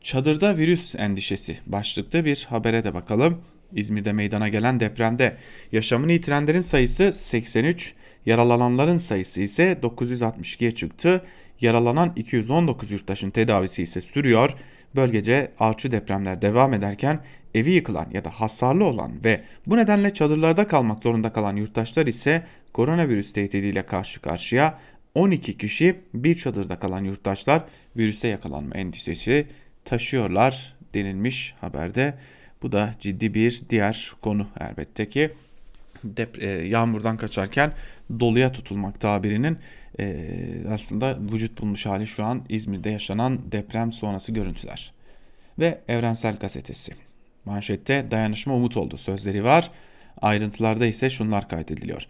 Çadırda 0.00 0.58
virüs 0.58 0.94
endişesi 0.94 1.58
başlıklı 1.66 2.24
bir 2.24 2.46
habere 2.50 2.84
de 2.84 2.94
bakalım. 2.94 3.40
İzmir'de 3.72 4.12
meydana 4.12 4.48
gelen 4.48 4.80
depremde 4.80 5.36
yaşamını 5.72 6.12
yitirenlerin 6.12 6.60
sayısı 6.60 7.12
83, 7.12 7.94
yaralananların 8.26 8.98
sayısı 8.98 9.40
ise 9.40 9.78
962'ye 9.82 10.70
çıktı. 10.70 11.24
Yaralanan 11.60 12.12
219 12.16 12.90
yurttaşın 12.90 13.30
tedavisi 13.30 13.82
ise 13.82 14.00
sürüyor. 14.00 14.54
Bölgece 14.96 15.52
artçı 15.58 15.92
depremler 15.92 16.42
devam 16.42 16.74
ederken 16.74 17.20
evi 17.54 17.70
yıkılan 17.70 18.06
ya 18.12 18.24
da 18.24 18.30
hasarlı 18.30 18.84
olan 18.84 19.24
ve 19.24 19.40
bu 19.66 19.76
nedenle 19.76 20.14
çadırlarda 20.14 20.68
kalmak 20.68 21.02
zorunda 21.02 21.32
kalan 21.32 21.56
yurttaşlar 21.56 22.06
ise 22.06 22.42
koronavirüs 22.72 23.32
tehdidiyle 23.32 23.86
karşı 23.86 24.20
karşıya 24.20 24.78
12 25.14 25.58
kişi 25.58 25.96
bir 26.14 26.34
çadırda 26.34 26.78
kalan 26.78 27.04
yurttaşlar 27.04 27.62
virüse 27.96 28.28
yakalanma 28.28 28.74
endişesi 28.74 29.46
taşıyorlar 29.84 30.74
denilmiş 30.94 31.54
haberde. 31.60 32.14
Bu 32.62 32.72
da 32.72 32.94
ciddi 33.00 33.34
bir 33.34 33.62
diğer 33.70 34.12
konu 34.22 34.46
elbette 34.60 35.08
ki 35.08 35.30
dep- 36.06 36.40
e, 36.40 36.68
yağmurdan 36.68 37.16
kaçarken 37.16 37.72
doluya 38.20 38.52
tutulmak 38.52 39.00
tabirinin 39.00 39.58
e, 40.00 40.16
aslında 40.70 41.18
vücut 41.32 41.60
bulmuş 41.60 41.86
hali 41.86 42.06
şu 42.06 42.24
an 42.24 42.44
İzmir'de 42.48 42.90
yaşanan 42.90 43.52
deprem 43.52 43.92
sonrası 43.92 44.32
görüntüler. 44.32 44.92
Ve 45.58 45.80
Evrensel 45.88 46.36
Gazetesi. 46.36 46.92
Manşette 47.44 48.10
dayanışma 48.10 48.54
umut 48.54 48.76
oldu 48.76 48.98
sözleri 48.98 49.44
var. 49.44 49.70
Ayrıntılarda 50.22 50.86
ise 50.86 51.10
şunlar 51.10 51.48
kaydediliyor. 51.48 52.06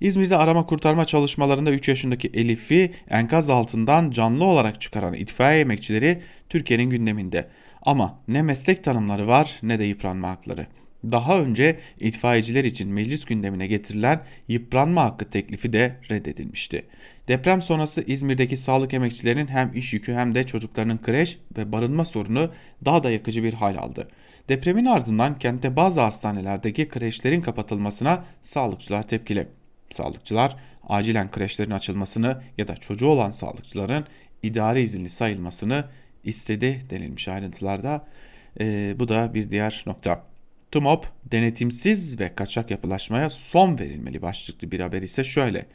İzmir'de 0.00 0.36
arama 0.36 0.66
kurtarma 0.66 1.04
çalışmalarında 1.04 1.70
3 1.70 1.88
yaşındaki 1.88 2.28
Elif'i 2.34 2.92
enkaz 3.10 3.50
altından 3.50 4.10
canlı 4.10 4.44
olarak 4.44 4.80
çıkaran 4.80 5.14
itfaiye 5.14 5.60
emekçileri 5.60 6.22
Türkiye'nin 6.48 6.90
gündeminde. 6.90 7.48
Ama 7.82 8.18
ne 8.28 8.42
meslek 8.42 8.84
tanımları 8.84 9.28
var 9.28 9.58
ne 9.62 9.78
de 9.78 9.84
yıpranma 9.84 10.28
hakları. 10.28 10.66
Daha 11.04 11.40
önce 11.40 11.78
itfaiyeciler 12.00 12.64
için 12.64 12.92
meclis 12.92 13.24
gündemine 13.24 13.66
getirilen 13.66 14.22
yıpranma 14.48 15.02
hakkı 15.02 15.30
teklifi 15.30 15.72
de 15.72 15.96
reddedilmişti. 16.10 16.84
Deprem 17.28 17.62
sonrası 17.62 18.04
İzmir'deki 18.06 18.56
sağlık 18.56 18.94
emekçilerinin 18.94 19.46
hem 19.46 19.72
iş 19.74 19.92
yükü 19.92 20.14
hem 20.14 20.34
de 20.34 20.46
çocuklarının 20.46 20.98
kreş 20.98 21.38
ve 21.58 21.72
barınma 21.72 22.04
sorunu 22.04 22.50
daha 22.84 23.02
da 23.02 23.10
yakıcı 23.10 23.42
bir 23.42 23.52
hal 23.54 23.76
aldı. 23.76 24.08
Depremin 24.48 24.84
ardından 24.84 25.38
kentte 25.38 25.76
bazı 25.76 26.00
hastanelerdeki 26.00 26.88
kreşlerin 26.88 27.40
kapatılmasına 27.40 28.24
sağlıkçılar 28.42 29.08
tepkili. 29.08 29.48
Sağlıkçılar 29.90 30.56
acilen 30.88 31.30
kreşlerin 31.30 31.70
açılmasını 31.70 32.42
ya 32.58 32.68
da 32.68 32.76
çocuğu 32.76 33.06
olan 33.06 33.30
sağlıkçıların 33.30 34.04
idari 34.42 34.82
izinli 34.82 35.08
sayılmasını 35.08 35.84
istedi 36.24 36.82
denilmiş 36.90 37.28
ayrıntılarda. 37.28 38.06
Ee, 38.60 38.94
bu 38.98 39.08
da 39.08 39.34
bir 39.34 39.50
diğer 39.50 39.84
nokta. 39.86 40.24
TUMOP 40.72 41.06
denetimsiz 41.24 42.20
ve 42.20 42.34
kaçak 42.34 42.70
yapılaşmaya 42.70 43.28
son 43.28 43.78
verilmeli 43.78 44.22
başlıklı 44.22 44.70
bir 44.70 44.80
haber 44.80 45.02
ise 45.02 45.24
şöyle. 45.24 45.66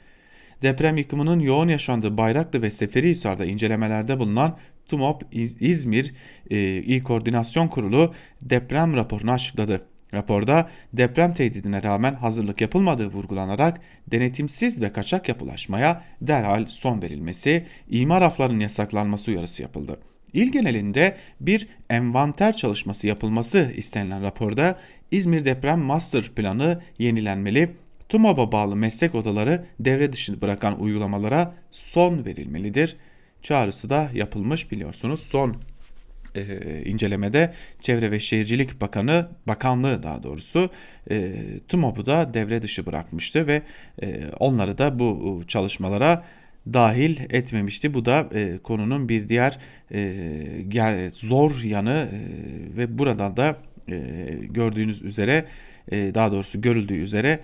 Deprem 0.61 0.97
yıkımının 0.97 1.39
yoğun 1.39 1.67
yaşandığı 1.67 2.17
Bayraklı 2.17 2.61
ve 2.61 2.71
Seferihisar'da 2.71 3.45
incelemelerde 3.45 4.19
bulunan 4.19 4.57
TUMOP 4.87 5.23
İzmir 5.59 6.13
e, 6.49 6.57
İl 6.59 7.03
Koordinasyon 7.03 7.67
Kurulu 7.67 8.13
deprem 8.41 8.95
raporunu 8.95 9.31
açıkladı. 9.31 9.85
Raporda 10.13 10.69
deprem 10.93 11.33
tehdidine 11.33 11.83
rağmen 11.83 12.13
hazırlık 12.13 12.61
yapılmadığı 12.61 13.07
vurgulanarak 13.07 13.81
denetimsiz 14.07 14.81
ve 14.81 14.93
kaçak 14.93 15.29
yapılaşmaya 15.29 16.03
derhal 16.21 16.65
son 16.65 17.01
verilmesi, 17.01 17.65
imar 17.89 18.21
aflarının 18.21 18.59
yasaklanması 18.59 19.31
uyarısı 19.31 19.61
yapıldı. 19.61 19.99
İl 20.33 20.51
genelinde 20.51 21.17
bir 21.39 21.67
envanter 21.89 22.57
çalışması 22.57 23.07
yapılması 23.07 23.71
istenilen 23.75 24.23
raporda 24.23 24.79
İzmir 25.11 25.45
Deprem 25.45 25.79
Master 25.79 26.23
Planı 26.23 26.81
yenilenmeli, 26.99 27.71
TUMAB'a 28.09 28.51
bağlı 28.51 28.75
meslek 28.75 29.15
odaları 29.15 29.65
devre 29.79 30.13
dışı 30.13 30.41
bırakan 30.41 30.81
uygulamalara 30.81 31.55
son 31.71 32.25
verilmelidir. 32.25 32.95
Çağrısı 33.41 33.89
da 33.89 34.09
yapılmış 34.13 34.71
biliyorsunuz. 34.71 35.19
Son 35.19 35.55
e, 36.35 36.43
incelemede 36.85 37.53
Çevre 37.81 38.11
ve 38.11 38.19
Şehircilik 38.19 38.81
Bakanı, 38.81 39.29
Bakanlığı 39.47 40.03
daha 40.03 40.23
doğrusu 40.23 40.69
e, 41.11 41.33
TUMOB'u 41.67 42.05
da 42.05 42.33
devre 42.33 42.61
dışı 42.61 42.85
bırakmıştı 42.85 43.47
ve 43.47 43.61
e, 44.01 44.21
onları 44.39 44.77
da 44.77 44.99
bu 44.99 45.41
çalışmalara 45.47 46.23
dahil 46.73 47.17
etmemişti. 47.29 47.93
Bu 47.93 48.05
da 48.05 48.29
e, 48.33 48.57
konunun 48.57 49.09
bir 49.09 49.29
diğer 49.29 49.59
e, 49.93 51.09
zor 51.09 51.63
yanı 51.63 52.09
e, 52.11 52.77
ve 52.77 52.97
burada 52.97 53.37
da 53.37 53.57
e, 53.89 53.95
gördüğünüz 54.41 55.01
üzere 55.01 55.45
e, 55.91 56.15
daha 56.15 56.31
doğrusu 56.31 56.61
görüldüğü 56.61 56.97
üzere 56.97 57.39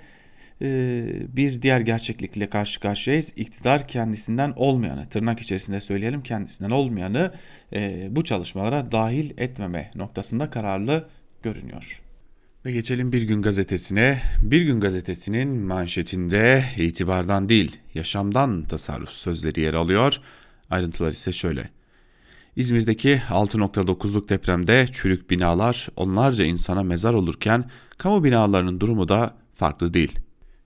e, 0.61 1.01
bir 1.35 1.61
diğer 1.61 1.79
gerçeklikle 1.79 2.49
karşı 2.49 2.79
karşıyayız. 2.79 3.33
İktidar 3.35 3.87
kendisinden 3.87 4.53
olmayanı, 4.55 5.05
tırnak 5.05 5.39
içerisinde 5.39 5.81
söyleyelim 5.81 6.23
kendisinden 6.23 6.69
olmayanı 6.69 7.33
e, 7.73 8.07
bu 8.11 8.23
çalışmalara 8.23 8.91
dahil 8.91 9.31
etmeme 9.37 9.91
noktasında 9.95 10.49
kararlı 10.49 11.09
görünüyor. 11.43 12.08
Ve 12.69 12.73
geçelim 12.73 13.11
Bir 13.11 13.21
Gün 13.21 13.41
Gazetesi'ne. 13.41 14.21
Bir 14.41 14.61
Gün 14.61 14.79
Gazetesi'nin 14.79 15.49
manşetinde 15.49 16.65
itibardan 16.77 17.49
değil, 17.49 17.77
yaşamdan 17.93 18.63
tasarruf 18.63 19.09
sözleri 19.09 19.61
yer 19.61 19.73
alıyor. 19.73 20.17
Ayrıntılar 20.69 21.11
ise 21.11 21.31
şöyle. 21.31 21.69
İzmir'deki 22.55 23.21
6.9'luk 23.29 24.29
depremde 24.29 24.87
çürük 24.91 25.29
binalar 25.29 25.87
onlarca 25.95 26.45
insana 26.45 26.83
mezar 26.83 27.13
olurken 27.13 27.69
kamu 27.97 28.23
binalarının 28.23 28.79
durumu 28.79 29.07
da 29.07 29.37
farklı 29.53 29.93
değil. 29.93 30.19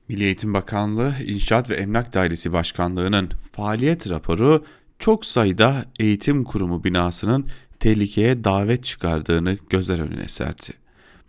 Milli 0.07 0.23
Eğitim 0.23 0.53
Bakanlığı 0.53 1.13
İnşaat 1.25 1.69
ve 1.69 1.75
Emlak 1.75 2.13
Dairesi 2.13 2.53
Başkanlığı'nın 2.53 3.29
faaliyet 3.51 4.09
raporu 4.09 4.65
çok 4.99 5.25
sayıda 5.25 5.85
eğitim 5.99 6.43
kurumu 6.43 6.83
binasının 6.83 7.45
tehlikeye 7.79 8.43
davet 8.43 8.83
çıkardığını 8.83 9.57
gözler 9.69 9.99
önüne 9.99 10.27
serdi. 10.27 10.82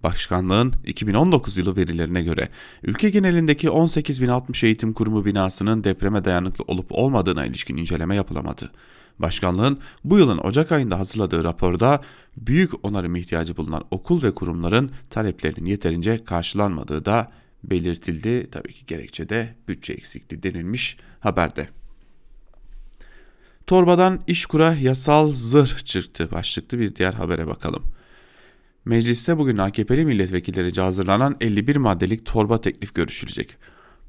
Başkanlığın 0.04 0.72
2019 0.86 1.56
yılı 1.56 1.76
verilerine 1.76 2.22
göre 2.22 2.48
ülke 2.82 3.10
genelindeki 3.10 3.68
18.060 3.68 4.66
eğitim 4.66 4.92
kurumu 4.92 5.24
binasının 5.24 5.84
depreme 5.84 6.24
dayanıklı 6.24 6.64
olup 6.68 6.86
olmadığına 6.90 7.46
ilişkin 7.46 7.76
inceleme 7.76 8.14
yapılamadı. 8.14 8.70
Başkanlığın 9.18 9.78
bu 10.04 10.18
yılın 10.18 10.38
Ocak 10.38 10.72
ayında 10.72 10.98
hazırladığı 10.98 11.44
raporda 11.44 12.00
büyük 12.36 12.84
onarım 12.84 13.16
ihtiyacı 13.16 13.56
bulunan 13.56 13.84
okul 13.90 14.22
ve 14.22 14.34
kurumların 14.34 14.90
taleplerinin 15.10 15.70
yeterince 15.70 16.24
karşılanmadığı 16.24 17.04
da 17.04 17.32
belirtildi. 17.64 18.50
Tabii 18.50 18.72
ki 18.72 18.86
gerekçe 18.86 19.28
de 19.28 19.54
bütçe 19.68 19.92
eksikliği 19.92 20.42
denilmiş 20.42 20.96
haberde. 21.20 21.68
Torbadan 23.66 24.20
işkura 24.26 24.74
yasal 24.74 25.32
zırh 25.32 25.84
çıktı 25.84 26.28
başlıklı 26.32 26.78
bir 26.78 26.96
diğer 26.96 27.12
habere 27.12 27.46
bakalım. 27.46 27.82
Mecliste 28.86 29.38
bugün 29.38 29.56
AKP'li 29.58 30.04
milletvekillerince 30.04 30.82
hazırlanan 30.82 31.36
51 31.40 31.76
maddelik 31.76 32.26
torba 32.26 32.60
teklif 32.60 32.94
görüşülecek. 32.94 33.56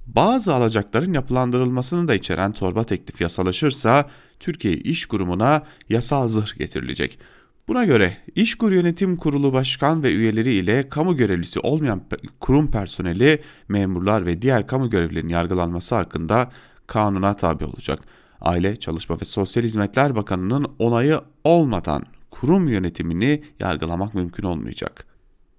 Bazı 0.07 0.53
alacakların 0.53 1.13
yapılandırılmasını 1.13 2.07
da 2.07 2.15
içeren 2.15 2.51
torba 2.51 2.83
teklif 2.83 3.21
yasalaşırsa 3.21 4.09
Türkiye 4.39 4.73
İş 4.73 5.05
Kurumu'na 5.05 5.63
yasal 5.89 6.27
zırh 6.27 6.57
getirilecek. 6.57 7.19
Buna 7.67 7.85
göre 7.85 8.17
İşkur 8.35 8.71
Yönetim 8.71 9.17
Kurulu 9.17 9.53
Başkan 9.53 10.03
ve 10.03 10.13
üyeleri 10.13 10.53
ile 10.53 10.89
kamu 10.89 11.17
görevlisi 11.17 11.59
olmayan 11.59 12.01
kurum 12.39 12.71
personeli, 12.71 13.41
memurlar 13.67 14.25
ve 14.25 14.41
diğer 14.41 14.67
kamu 14.67 14.89
görevlilerinin 14.89 15.33
yargılanması 15.33 15.95
hakkında 15.95 16.51
kanuna 16.87 17.35
tabi 17.35 17.65
olacak. 17.65 17.99
Aile, 18.41 18.75
Çalışma 18.75 19.21
ve 19.21 19.25
Sosyal 19.25 19.63
Hizmetler 19.63 20.15
Bakanı'nın 20.15 20.67
onayı 20.79 21.21
olmadan 21.43 22.03
kurum 22.39 22.67
yönetimini 22.67 23.43
yargılamak 23.59 24.15
mümkün 24.15 24.43
olmayacak. 24.43 25.05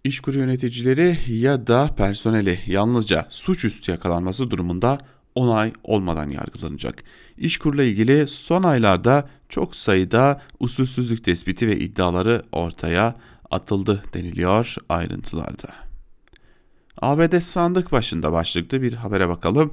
İşkur 0.04 0.34
yöneticileri 0.34 1.16
ya 1.28 1.66
da 1.66 1.90
personeli 1.96 2.58
yalnızca 2.66 3.26
suçüstü 3.30 3.90
yakalanması 3.90 4.50
durumunda 4.50 4.98
onay 5.34 5.72
olmadan 5.84 6.30
yargılanacak. 6.30 7.04
İşkurla 7.38 7.82
ilgili 7.82 8.26
son 8.26 8.62
aylarda 8.62 9.28
çok 9.48 9.76
sayıda 9.76 10.42
usulsüzlük 10.60 11.24
tespiti 11.24 11.66
ve 11.68 11.78
iddiaları 11.78 12.42
ortaya 12.52 13.14
atıldı 13.50 14.02
deniliyor 14.14 14.74
ayrıntılarda. 14.88 15.68
ABD 17.02 17.38
sandık 17.38 17.92
başında 17.92 18.32
başlıklı 18.32 18.82
bir 18.82 18.92
habere 18.92 19.28
bakalım. 19.28 19.70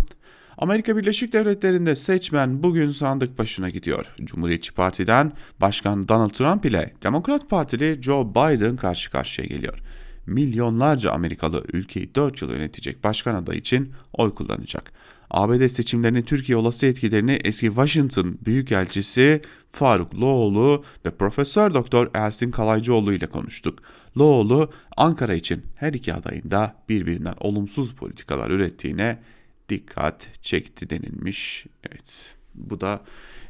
Amerika 0.63 0.97
Birleşik 0.97 1.33
Devletleri'nde 1.33 1.95
seçmen 1.95 2.63
bugün 2.63 2.89
sandık 2.89 3.37
başına 3.37 3.69
gidiyor. 3.69 4.05
Cumhuriyetçi 4.23 4.73
Parti'den 4.73 5.31
Başkan 5.61 6.07
Donald 6.07 6.29
Trump 6.29 6.65
ile 6.65 6.93
Demokrat 7.03 7.49
Partili 7.49 8.01
Joe 8.01 8.29
Biden 8.29 8.75
karşı 8.75 9.11
karşıya 9.11 9.47
geliyor. 9.47 9.79
Milyonlarca 10.25 11.11
Amerikalı 11.11 11.63
ülkeyi 11.73 12.15
4 12.15 12.41
yıl 12.41 12.51
yönetecek 12.51 13.03
başkan 13.03 13.35
adayı 13.35 13.59
için 13.59 13.91
oy 14.13 14.35
kullanacak. 14.35 14.91
ABD 15.29 15.67
seçimlerinin 15.67 16.21
Türkiye 16.21 16.57
olası 16.57 16.85
etkilerini 16.85 17.39
eski 17.43 17.67
Washington 17.67 18.37
Büyükelçisi 18.45 19.41
Faruk 19.71 20.15
Loğlu 20.15 20.83
ve 21.05 21.11
Profesör 21.11 21.73
Doktor 21.73 22.09
Ersin 22.13 22.51
Kalaycıoğlu 22.51 23.13
ile 23.13 23.27
konuştuk. 23.27 23.79
Loğlu 24.17 24.71
Ankara 24.97 25.33
için 25.33 25.63
her 25.75 25.93
iki 25.93 26.13
adayın 26.13 26.51
da 26.51 26.75
birbirinden 26.89 27.35
olumsuz 27.39 27.95
politikalar 27.95 28.49
ürettiğine 28.51 29.19
dikkat 29.69 30.29
çekti 30.41 30.89
denilmiş. 30.89 31.65
Evet 31.89 32.35
bu 32.55 32.81
da 32.81 33.01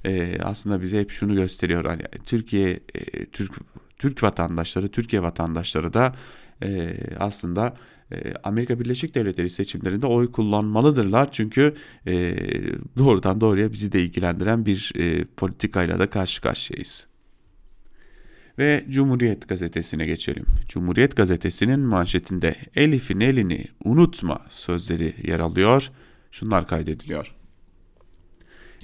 e, 0.06 0.38
aslında 0.44 0.82
bize 0.82 1.00
hep 1.00 1.12
şunu 1.12 1.36
gösteriyor. 1.36 1.86
Hani 1.86 2.02
Türkiye 2.26 2.80
e, 2.96 3.26
Türk 3.26 3.54
Türk 4.00 4.24
vatandaşları, 4.24 4.88
Türkiye 4.88 5.22
vatandaşları 5.22 5.94
da 5.94 6.16
e, 6.64 6.98
aslında 7.20 7.76
e, 8.12 8.34
Amerika 8.44 8.80
Birleşik 8.80 9.16
Devletleri 9.16 9.50
seçimlerinde 9.50 10.08
oy 10.08 10.32
kullanmalıdırlar. 10.32 11.32
Çünkü 11.32 11.76
e, 12.08 12.36
doğrudan 12.98 13.42
doğruya 13.42 13.72
bizi 13.72 13.92
de 13.92 14.02
ilgilendiren 14.02 14.66
bir 14.66 14.92
e, 14.96 15.26
politikayla 15.26 16.00
da 16.00 16.10
karşı 16.10 16.42
karşıyayız. 16.42 17.08
Ve 18.60 18.86
Cumhuriyet 18.90 19.48
Gazetesi'ne 19.48 20.06
geçelim. 20.06 20.46
Cumhuriyet 20.68 21.16
Gazetesi'nin 21.16 21.80
manşetinde 21.80 22.56
Elif'in 22.76 23.20
elini 23.20 23.66
unutma 23.84 24.42
sözleri 24.50 25.14
yer 25.28 25.40
alıyor. 25.40 25.92
Şunlar 26.32 26.68
kaydediliyor. 26.68 27.36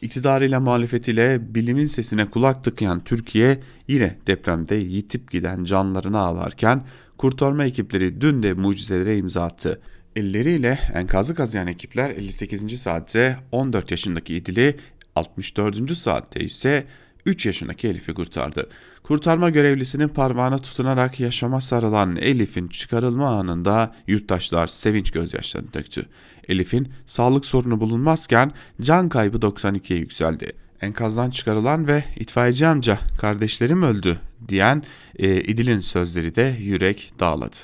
İktidarıyla 0.02 0.60
muhalefetiyle 0.60 1.56
bilimin 1.56 1.88
sesine 1.88 2.30
kulak 2.30 2.64
tıkayan 2.64 3.04
Türkiye 3.04 3.60
yine 3.88 4.18
depremde 4.28 4.76
yitip 4.76 5.32
giden 5.32 5.64
canlarını 5.64 6.20
ağlarken 6.20 6.86
kurtarma 7.18 7.66
ekipleri 7.66 8.22
dün 8.22 8.44
de 8.44 8.54
mucizelere 8.54 9.18
imza 9.18 9.44
attı. 9.44 9.82
Elleriyle 10.16 10.80
enkazı 10.94 11.36
kazıyan 11.36 11.68
ekipler 11.68 12.10
58. 12.10 12.82
saatte 12.82 13.38
14 13.52 13.92
yaşındaki 13.92 14.36
İdil'i 14.36 14.76
64. 15.16 15.98
saatte 15.98 16.40
ise 16.40 16.86
3 17.26 17.46
yaşındaki 17.46 17.88
Elif'i 17.88 18.14
kurtardı. 18.14 18.70
Kurtarma 19.04 19.50
görevlisinin 19.50 20.08
parmağına 20.08 20.58
tutunarak 20.58 21.20
yaşama 21.20 21.62
sarılan 21.62 22.16
Elif'in 22.16 22.68
çıkarılma 22.68 23.40
anında 23.40 23.96
yurttaşlar 24.08 24.68
sevinç 24.68 25.12
gözyaşlarını 25.12 25.74
döktü. 25.74 26.06
Elif'in 26.48 26.94
sağlık 27.06 27.46
sorunu 27.46 27.80
bulunmazken 27.80 28.52
can 28.82 29.10
kaybı 29.10 29.38
92'ye 29.38 30.00
yükseldi. 30.00 30.52
Enkazdan 30.82 31.30
çıkarılan 31.30 31.88
ve 31.88 32.04
itfaiyeci 32.16 32.68
amca 32.68 33.00
kardeşlerim 33.22 33.84
öldü 33.84 34.18
diyen 34.48 34.84
e, 35.20 35.42
İdil'in 35.42 35.80
sözleri 35.80 36.36
de 36.36 36.56
yürek 36.60 37.12
dağladı. 37.20 37.58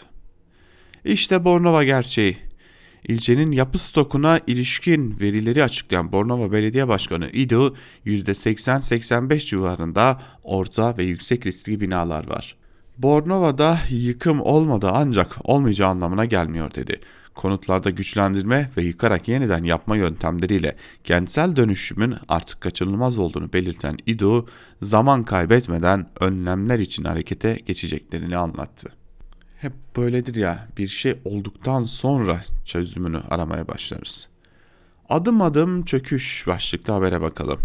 İşte 1.06 1.46
Bornova 1.46 1.84
gerçeği. 1.84 2.38
İlçenin 3.08 3.52
yapı 3.52 3.78
stokuna 3.78 4.40
ilişkin 4.48 5.20
verileri 5.20 5.64
açıklayan 5.64 6.12
Bornova 6.12 6.52
Belediye 6.52 6.88
Başkanı 6.88 7.30
İdo 7.30 7.74
%80-85 8.06 9.46
civarında 9.46 10.22
orta 10.44 10.98
ve 10.98 11.04
yüksek 11.04 11.46
riskli 11.46 11.82
binalar 11.82 12.30
var. 12.30 12.56
Bornova'da 12.98 13.80
yıkım 13.90 14.42
olmadı 14.42 14.90
ancak 14.94 15.38
olmayacağı 15.44 15.90
anlamına 15.90 16.26
gelmiyor 16.26 16.76
dedi. 16.76 17.00
Konutlarda 17.36 17.90
güçlendirme 17.90 18.72
ve 18.78 18.84
yıkarak 18.84 19.28
yeniden 19.28 19.64
yapma 19.64 19.98
yöntemleriyle 19.98 20.75
kentsel 21.03 21.56
dönüşümün 21.56 22.16
artık 22.27 22.62
kaçınılmaz 22.62 23.18
olduğunu 23.18 23.53
belirten 23.53 23.98
İdo, 24.06 24.46
zaman 24.82 25.24
kaybetmeden 25.24 26.08
önlemler 26.20 26.79
için 26.79 27.03
harekete 27.03 27.60
geçeceklerini 27.66 28.38
anlattı 28.38 29.04
hep 29.66 29.74
böyledir 29.98 30.36
ya 30.36 30.68
bir 30.78 30.88
şey 30.88 31.16
olduktan 31.25 31.84
sonra 31.84 32.42
çözümünü 32.66 33.20
aramaya 33.30 33.68
başlarız. 33.68 34.28
Adım 35.10 35.42
adım 35.42 35.86
çöküş 35.86 36.48
başlıklı 36.48 36.94
habere 36.94 37.22
bakalım. 37.22 37.60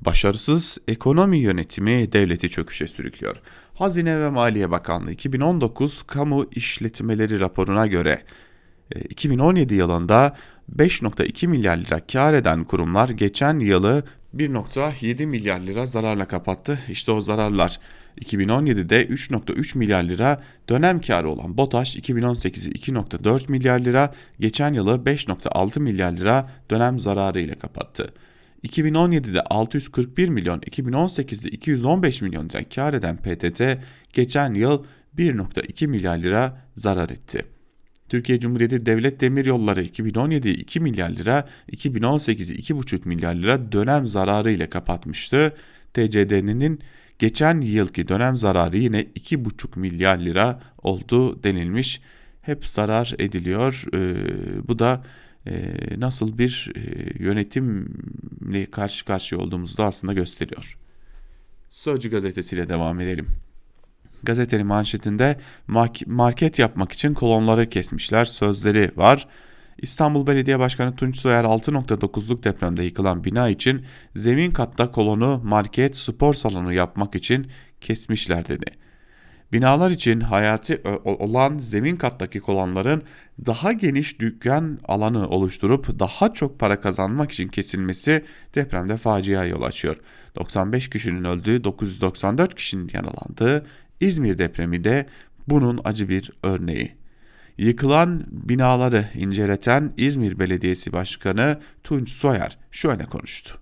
Başarısız 0.00 0.78
ekonomi 0.88 1.38
yönetimi 1.38 2.12
devleti 2.12 2.50
çöküşe 2.50 2.88
sürüklüyor. 2.88 3.36
Hazine 3.74 4.20
ve 4.20 4.30
Maliye 4.30 4.70
Bakanlığı 4.70 5.12
2019 5.12 6.02
kamu 6.02 6.46
işletmeleri 6.50 7.40
raporuna 7.40 7.86
göre 7.86 8.22
2017 9.08 9.74
e, 9.74 9.76
yılında 9.76 10.36
5.2 10.76 11.46
milyar 11.46 11.76
lira 11.76 12.06
kar 12.06 12.34
eden 12.34 12.64
kurumlar 12.64 13.08
geçen 13.08 13.58
yılı 13.58 14.04
1.7 14.36 15.26
milyar 15.26 15.60
lira 15.60 15.86
zararla 15.86 16.28
kapattı. 16.28 16.78
İşte 16.88 17.12
o 17.12 17.20
zararlar 17.20 17.80
2017'de 18.20 19.06
3.3 19.06 19.78
milyar 19.78 20.04
lira 20.04 20.42
dönem 20.68 21.00
karı 21.00 21.30
olan 21.30 21.56
BOTAŞ 21.56 21.96
2018'i 21.96 22.72
2.4 22.72 23.50
milyar 23.50 23.80
lira, 23.80 24.14
geçen 24.40 24.74
yılı 24.74 24.90
5.6 24.90 25.80
milyar 25.80 26.12
lira 26.12 26.50
dönem 26.70 26.98
zararı 26.98 27.40
ile 27.40 27.54
kapattı. 27.54 28.12
2017'de 28.64 29.40
641 29.40 30.28
milyon, 30.28 30.58
2018'de 30.58 31.48
215 31.48 32.22
milyon 32.22 32.48
lira 32.48 32.68
kar 32.74 32.94
eden 32.94 33.16
PTT 33.16 33.62
geçen 34.12 34.54
yıl 34.54 34.84
1.2 35.18 35.86
milyar 35.86 36.18
lira 36.18 36.60
zarar 36.74 37.10
etti. 37.10 37.44
Türkiye 38.08 38.40
Cumhuriyeti 38.40 38.86
Devlet 38.86 39.20
Demiryolları 39.20 39.82
2017'yi 39.82 40.54
2 40.54 40.80
milyar 40.80 41.10
lira, 41.10 41.48
2018'i 41.72 42.58
2,5 42.58 43.08
milyar 43.08 43.34
lira 43.34 43.72
dönem 43.72 44.06
zararı 44.06 44.52
ile 44.52 44.70
kapatmıştı. 44.70 45.52
TCD'nin 45.94 46.80
Geçen 47.18 47.60
yılki 47.60 48.08
dönem 48.08 48.36
zararı 48.36 48.76
yine 48.76 49.00
2,5 49.00 49.78
milyar 49.78 50.18
lira 50.18 50.60
oldu 50.78 51.42
denilmiş. 51.42 52.00
Hep 52.42 52.66
zarar 52.66 53.14
ediliyor. 53.18 53.84
E, 53.94 54.68
bu 54.68 54.78
da 54.78 55.04
e, 55.46 55.74
nasıl 55.98 56.38
bir 56.38 56.72
e, 56.76 56.80
yönetimle 57.24 58.66
karşı 58.66 59.04
karşıya 59.04 59.40
olduğumuzu 59.40 59.78
da 59.78 59.84
aslında 59.84 60.12
gösteriyor. 60.12 60.78
Sözcü 61.70 62.10
gazetesiyle 62.10 62.68
devam 62.68 63.00
edelim. 63.00 63.26
Gazetenin 64.22 64.66
manşetinde 64.66 65.36
market 66.06 66.58
yapmak 66.58 66.92
için 66.92 67.14
kolonları 67.14 67.68
kesmişler 67.68 68.24
sözleri 68.24 68.90
var. 68.96 69.28
İstanbul 69.78 70.26
Belediye 70.26 70.58
Başkanı 70.58 70.96
Tunç 70.96 71.18
Soyer 71.18 71.44
6.9'luk 71.44 72.44
depremde 72.44 72.84
yıkılan 72.84 73.24
bina 73.24 73.48
için 73.48 73.84
zemin 74.14 74.50
katta 74.50 74.90
kolonu, 74.90 75.40
market, 75.44 75.96
spor 75.96 76.34
salonu 76.34 76.72
yapmak 76.72 77.14
için 77.14 77.46
kesmişler 77.80 78.48
dedi. 78.48 78.66
Binalar 79.52 79.90
için 79.90 80.20
hayati 80.20 80.82
olan 81.04 81.58
zemin 81.58 81.96
kattaki 81.96 82.40
kolonların 82.40 83.02
daha 83.46 83.72
geniş 83.72 84.20
dükkan 84.20 84.78
alanı 84.84 85.28
oluşturup 85.28 85.98
daha 85.98 86.32
çok 86.32 86.58
para 86.58 86.80
kazanmak 86.80 87.30
için 87.30 87.48
kesilmesi 87.48 88.24
depremde 88.54 88.96
facia 88.96 89.44
yol 89.44 89.62
açıyor. 89.62 89.96
95 90.36 90.90
kişinin 90.90 91.24
öldüğü, 91.24 91.64
994 91.64 92.54
kişinin 92.54 92.90
yaralandığı 92.92 93.66
İzmir 94.00 94.38
depremi 94.38 94.84
de 94.84 95.06
bunun 95.48 95.80
acı 95.84 96.08
bir 96.08 96.30
örneği. 96.42 97.05
Yıkılan 97.58 98.24
binaları 98.30 99.04
inceleten 99.14 99.92
İzmir 99.96 100.38
Belediyesi 100.38 100.92
Başkanı 100.92 101.60
Tunç 101.84 102.10
Soyer 102.10 102.58
şöyle 102.70 103.04
konuştu. 103.04 103.58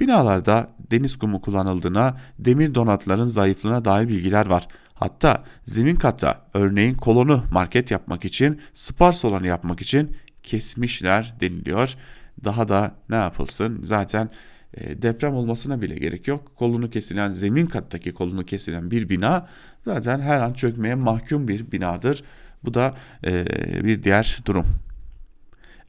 Binalarda 0.00 0.70
deniz 0.90 1.16
kumu 1.16 1.40
kullanıldığına, 1.40 2.20
demir 2.38 2.74
donatların 2.74 3.24
zayıflığına 3.24 3.84
dair 3.84 4.08
bilgiler 4.08 4.46
var. 4.46 4.68
Hatta 4.94 5.44
zemin 5.64 5.96
katta 5.96 6.46
örneğin 6.54 6.94
kolonu 6.94 7.44
market 7.52 7.90
yapmak 7.90 8.24
için, 8.24 8.60
spar 8.74 9.12
salonu 9.12 9.46
yapmak 9.46 9.80
için 9.80 10.16
kesmişler 10.42 11.34
deniliyor. 11.40 11.94
Daha 12.44 12.68
da 12.68 12.94
ne 13.10 13.16
yapılsın? 13.16 13.80
Zaten 13.82 14.30
e, 14.74 15.02
deprem 15.02 15.34
olmasına 15.34 15.80
bile 15.80 15.94
gerek 15.94 16.28
yok. 16.28 16.56
Kolunu 16.56 16.90
kesilen, 16.90 17.32
zemin 17.32 17.66
kattaki 17.66 18.14
kolunu 18.14 18.44
kesilen 18.44 18.90
bir 18.90 19.08
bina 19.08 19.48
zaten 19.84 20.20
her 20.20 20.40
an 20.40 20.52
çökmeye 20.52 20.94
mahkum 20.94 21.48
bir 21.48 21.72
binadır. 21.72 22.24
Bu 22.64 22.74
da 22.74 22.94
e, 23.26 23.44
bir 23.84 24.02
diğer 24.02 24.38
durum. 24.46 24.66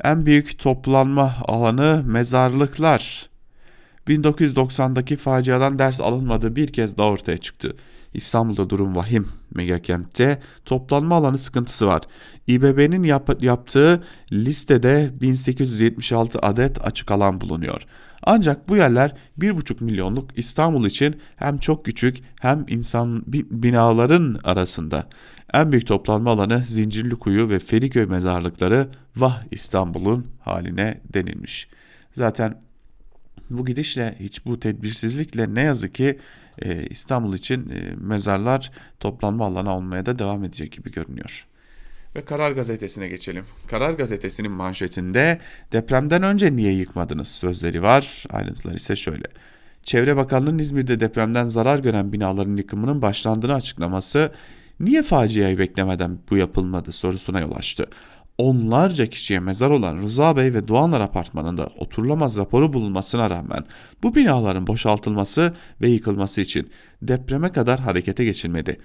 En 0.04 0.26
büyük 0.26 0.60
toplanma 0.60 1.36
alanı 1.48 2.04
mezarlıklar. 2.06 3.30
1990'daki 4.08 5.16
faciadan 5.16 5.80
ders 5.80 6.02
alınmadığı 6.02 6.56
bir 6.56 6.68
kez 6.68 6.98
daha 6.98 7.08
ortaya 7.08 7.38
çıktı. 7.38 7.76
İstanbul'da 8.14 8.70
durum 8.70 8.96
vahim. 8.96 9.28
Megakentte 9.56 10.42
toplanma 10.66 11.16
alanı 11.16 11.38
sıkıntısı 11.38 11.88
var. 11.88 12.02
İBB'nin 12.48 13.04
yap 13.04 13.44
yaptığı 13.44 14.04
listede 14.32 15.12
1876 15.22 16.40
adet 16.40 16.88
açık 16.88 17.12
alan 17.12 17.42
bulunuyor. 17.42 17.82
Ancak 18.24 18.70
bu 18.70 18.78
yerler 18.78 19.16
1,5 19.40 19.84
milyonluk 19.84 20.38
İstanbul 20.38 20.86
için 20.86 21.22
hem 21.36 21.58
çok 21.58 21.86
küçük 21.86 22.18
hem 22.40 22.66
insan 22.68 23.24
binaların 23.28 24.40
arasında. 24.44 25.08
En 25.54 25.72
büyük 25.72 25.88
toplanma 25.88 26.32
alanı 26.32 26.64
Zincirlikuyu 26.68 27.50
ve 27.50 27.60
Feriköy 27.60 28.06
mezarlıkları 28.06 28.88
vah 29.16 29.44
İstanbul'un 29.52 30.28
haline 30.40 31.02
denilmiş. 31.14 31.68
Zaten 32.14 32.62
bu 33.50 33.66
gidişle 33.66 34.16
hiç 34.20 34.46
bu 34.46 34.60
tedbirsizlikle 34.60 35.56
ne 35.56 35.62
yazık 35.62 35.96
ki 35.96 36.20
e, 36.62 36.86
İstanbul 36.88 37.34
için 37.34 37.70
e, 37.70 37.96
mezarlar 37.96 38.72
toplanma 39.00 39.46
alanı 39.46 39.76
olmaya 39.76 40.06
da 40.06 40.20
devam 40.20 40.44
edecek 40.44 40.72
gibi 40.72 40.92
görünüyor. 40.92 41.48
Ve 42.16 42.26
Karar 42.26 42.52
Gazetesi'ne 42.52 43.08
geçelim. 43.08 43.46
Karar 43.68 43.94
Gazetesi'nin 43.94 44.52
manşetinde 44.52 45.40
depremden 45.72 46.24
önce 46.24 46.56
niye 46.56 46.74
yıkmadınız 46.74 47.28
sözleri 47.28 47.84
var. 47.84 48.26
Ayrıntılar 48.30 48.76
ise 48.76 48.96
şöyle. 48.96 49.26
Çevre 49.84 50.16
Bakanlığı'nın 50.16 50.60
İzmir'de 50.60 51.00
depremden 51.00 51.46
zarar 51.46 51.80
gören 51.80 52.14
binaların 52.14 52.56
yıkımının 52.56 53.02
başlandığını 53.02 53.54
açıklaması 53.54 54.32
niye 54.82 55.04
faciayı 55.04 55.60
beklemeden 55.60 56.20
bu 56.30 56.38
yapılmadı 56.38 56.92
sorusuna 56.92 57.40
yol 57.40 57.52
açtı. 57.52 57.86
Onlarca 58.38 59.06
kişiye 59.06 59.40
mezar 59.40 59.70
olan 59.70 59.98
Rıza 59.98 60.38
Bey 60.38 60.54
ve 60.54 60.68
Doğanlar 60.68 61.02
Apartmanı'nda 61.02 61.70
oturulamaz 61.78 62.38
raporu 62.38 62.74
bulunmasına 62.74 63.30
rağmen 63.30 63.66
bu 64.04 64.16
binaların 64.16 64.68
boşaltılması 64.68 65.54
ve 65.82 65.90
yıkılması 65.90 66.42
için 66.42 66.70
depreme 67.02 67.52
kadar 67.52 67.80
harekete 67.80 68.26
geçilmedi. 68.26 68.78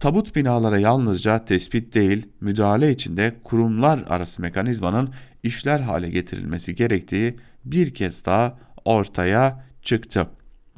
Tabut 0.00 0.36
binalara 0.36 0.78
yalnızca 0.78 1.44
tespit 1.44 1.94
değil, 1.94 2.26
müdahale 2.40 2.90
içinde 2.90 3.36
kurumlar 3.44 4.00
arası 4.08 4.42
mekanizmanın 4.42 5.14
işler 5.42 5.80
hale 5.80 6.10
getirilmesi 6.10 6.74
gerektiği 6.74 7.36
bir 7.64 7.94
kez 7.94 8.24
daha 8.26 8.58
ortaya 8.84 9.64
çıktı. 9.82 10.26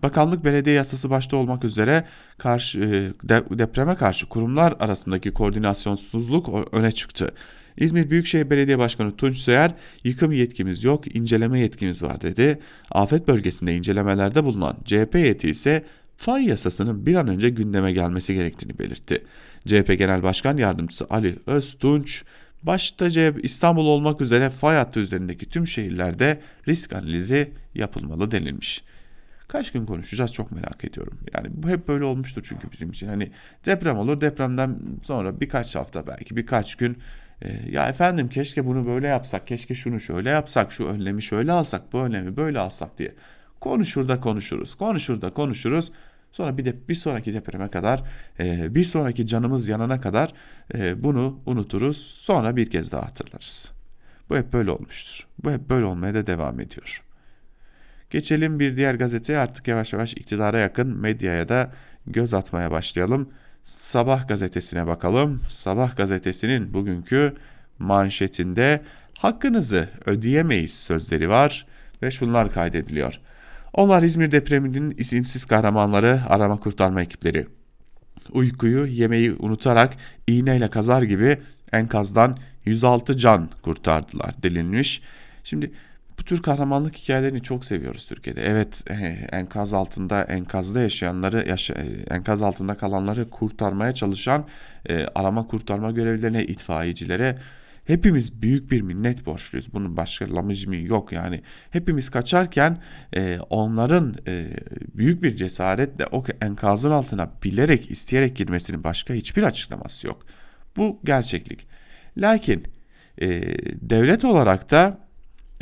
Bakanlık 0.04 0.44
belediye 0.44 0.74
yasası 0.74 1.10
başta 1.10 1.36
olmak 1.36 1.64
üzere 1.64 2.04
karşı, 2.38 2.78
e, 2.80 3.28
depreme 3.58 3.94
karşı 3.94 4.28
kurumlar 4.28 4.74
arasındaki 4.80 5.30
koordinasyonsuzluk 5.30 6.68
öne 6.72 6.92
çıktı. 6.92 7.34
İzmir 7.76 8.10
Büyükşehir 8.10 8.50
Belediye 8.50 8.78
Başkanı 8.78 9.16
Tunç 9.16 9.38
Soyer, 9.38 9.74
yıkım 10.04 10.32
yetkimiz 10.32 10.84
yok, 10.84 11.16
inceleme 11.16 11.60
yetkimiz 11.60 12.02
var 12.02 12.20
dedi. 12.20 12.58
Afet 12.90 13.28
bölgesinde 13.28 13.74
incelemelerde 13.74 14.44
bulunan 14.44 14.76
CHP 14.84 15.14
heyeti 15.14 15.50
ise 15.50 15.84
fay 16.16 16.44
yasasının 16.44 17.06
bir 17.06 17.14
an 17.14 17.28
önce 17.28 17.50
gündeme 17.50 17.92
gelmesi 17.92 18.34
gerektiğini 18.34 18.78
belirtti. 18.78 19.24
CHP 19.66 19.98
Genel 19.98 20.22
Başkan 20.22 20.56
Yardımcısı 20.56 21.06
Ali 21.10 21.36
Öztunç, 21.46 22.24
başta 22.62 23.06
İstanbul 23.42 23.86
olmak 23.86 24.20
üzere 24.20 24.50
fay 24.50 24.76
hattı 24.76 25.00
üzerindeki 25.00 25.46
tüm 25.46 25.66
şehirlerde 25.66 26.40
risk 26.68 26.92
analizi 26.92 27.50
yapılmalı 27.74 28.30
denilmiş. 28.30 28.84
Kaç 29.48 29.72
gün 29.72 29.86
konuşacağız 29.86 30.32
çok 30.32 30.52
merak 30.52 30.84
ediyorum. 30.84 31.18
Yani 31.34 31.48
bu 31.50 31.68
hep 31.68 31.88
böyle 31.88 32.04
olmuştur 32.04 32.42
çünkü 32.44 32.72
bizim 32.72 32.90
için. 32.90 33.08
Hani 33.08 33.30
deprem 33.66 33.96
olur 33.96 34.20
depremden 34.20 34.78
sonra 35.02 35.40
birkaç 35.40 35.76
hafta 35.76 36.06
belki 36.06 36.36
birkaç 36.36 36.74
gün 36.74 36.98
e, 37.42 37.70
ya 37.70 37.88
efendim 37.88 38.28
keşke 38.28 38.66
bunu 38.66 38.86
böyle 38.86 39.06
yapsak, 39.06 39.46
keşke 39.46 39.74
şunu 39.74 40.00
şöyle 40.00 40.30
yapsak, 40.30 40.72
şu 40.72 40.86
önlemi 40.86 41.22
şöyle 41.22 41.52
alsak, 41.52 41.92
bu 41.92 41.98
önlemi 41.98 42.36
böyle 42.36 42.58
alsak 42.58 42.98
diye. 42.98 43.14
Konuşur 43.60 44.08
da 44.08 44.20
konuşuruz, 44.20 44.74
konuşur 44.74 45.20
da 45.20 45.34
konuşuruz. 45.34 45.92
Sonra 46.32 46.58
bir 46.58 46.64
de 46.64 46.88
bir 46.88 46.94
sonraki 46.94 47.34
depreme 47.34 47.68
kadar, 47.68 48.02
e, 48.40 48.74
bir 48.74 48.84
sonraki 48.84 49.26
canımız 49.26 49.68
yanana 49.68 50.00
kadar 50.00 50.32
e, 50.74 51.02
bunu 51.02 51.40
unuturuz. 51.46 51.96
Sonra 51.96 52.56
bir 52.56 52.70
kez 52.70 52.92
daha 52.92 53.06
hatırlarız. 53.06 53.72
Bu 54.30 54.36
hep 54.36 54.52
böyle 54.52 54.70
olmuştur. 54.70 55.28
Bu 55.44 55.50
hep 55.50 55.70
böyle 55.70 55.84
olmaya 55.84 56.14
da 56.14 56.26
devam 56.26 56.60
ediyor. 56.60 57.04
Geçelim 58.14 58.60
bir 58.60 58.76
diğer 58.76 58.94
gazeteye 58.94 59.38
artık 59.38 59.68
yavaş 59.68 59.92
yavaş 59.92 60.12
iktidara 60.12 60.58
yakın 60.58 60.88
medyaya 60.88 61.48
da 61.48 61.72
göz 62.06 62.34
atmaya 62.34 62.70
başlayalım. 62.70 63.28
Sabah 63.62 64.28
gazetesine 64.28 64.86
bakalım. 64.86 65.40
Sabah 65.48 65.96
gazetesinin 65.96 66.74
bugünkü 66.74 67.34
manşetinde 67.78 68.82
hakkınızı 69.18 69.88
ödeyemeyiz 70.06 70.74
sözleri 70.74 71.28
var 71.28 71.66
ve 72.02 72.10
şunlar 72.10 72.52
kaydediliyor. 72.52 73.20
Onlar 73.72 74.02
İzmir 74.02 74.32
depreminin 74.32 74.90
isimsiz 74.90 75.44
kahramanları 75.44 76.20
arama 76.28 76.60
kurtarma 76.60 77.02
ekipleri. 77.02 77.46
Uykuyu, 78.32 78.86
yemeği 78.86 79.32
unutarak 79.38 79.94
iğneyle 80.26 80.70
kazar 80.70 81.02
gibi 81.02 81.38
enkazdan 81.72 82.38
106 82.64 83.16
can 83.16 83.50
kurtardılar 83.62 84.42
delinmiş. 84.42 85.02
Şimdi 85.44 85.72
bu 86.24 86.28
tür 86.28 86.42
kahramanlık 86.42 86.96
hikayelerini 86.96 87.42
çok 87.42 87.64
seviyoruz 87.64 88.06
Türkiye'de. 88.06 88.42
Evet 88.46 88.84
enkaz 89.32 89.74
altında 89.74 90.22
enkazda 90.22 90.80
yaşayanları 90.80 91.48
yaşa, 91.48 91.74
eh, 91.74 92.14
enkaz 92.14 92.42
altında 92.42 92.74
kalanları 92.74 93.30
kurtarmaya 93.30 93.94
çalışan 93.94 94.46
e, 94.88 95.06
arama 95.14 95.46
kurtarma 95.46 95.90
görevlilerine 95.90 96.44
itfaiyecilere 96.44 97.38
hepimiz 97.84 98.42
büyük 98.42 98.70
bir 98.70 98.80
minnet 98.80 99.26
borçluyuz. 99.26 99.72
Bunun 99.72 99.96
başka 99.96 100.34
lamıcımı 100.34 100.76
yok 100.76 101.12
yani. 101.12 101.42
Hepimiz 101.70 102.10
kaçarken 102.10 102.82
e, 103.16 103.38
onların 103.50 104.14
e, 104.26 104.46
büyük 104.94 105.22
bir 105.22 105.36
cesaretle 105.36 106.06
o 106.06 106.24
enkazın 106.42 106.90
altına 106.90 107.30
bilerek 107.42 107.90
isteyerek 107.90 108.36
girmesinin 108.36 108.84
başka 108.84 109.14
hiçbir 109.14 109.42
açıklaması 109.42 110.06
yok. 110.06 110.26
Bu 110.76 111.00
gerçeklik. 111.04 111.66
Lakin 112.16 112.64
e, 113.20 113.28
devlet 113.80 114.24
olarak 114.24 114.70
da 114.70 115.04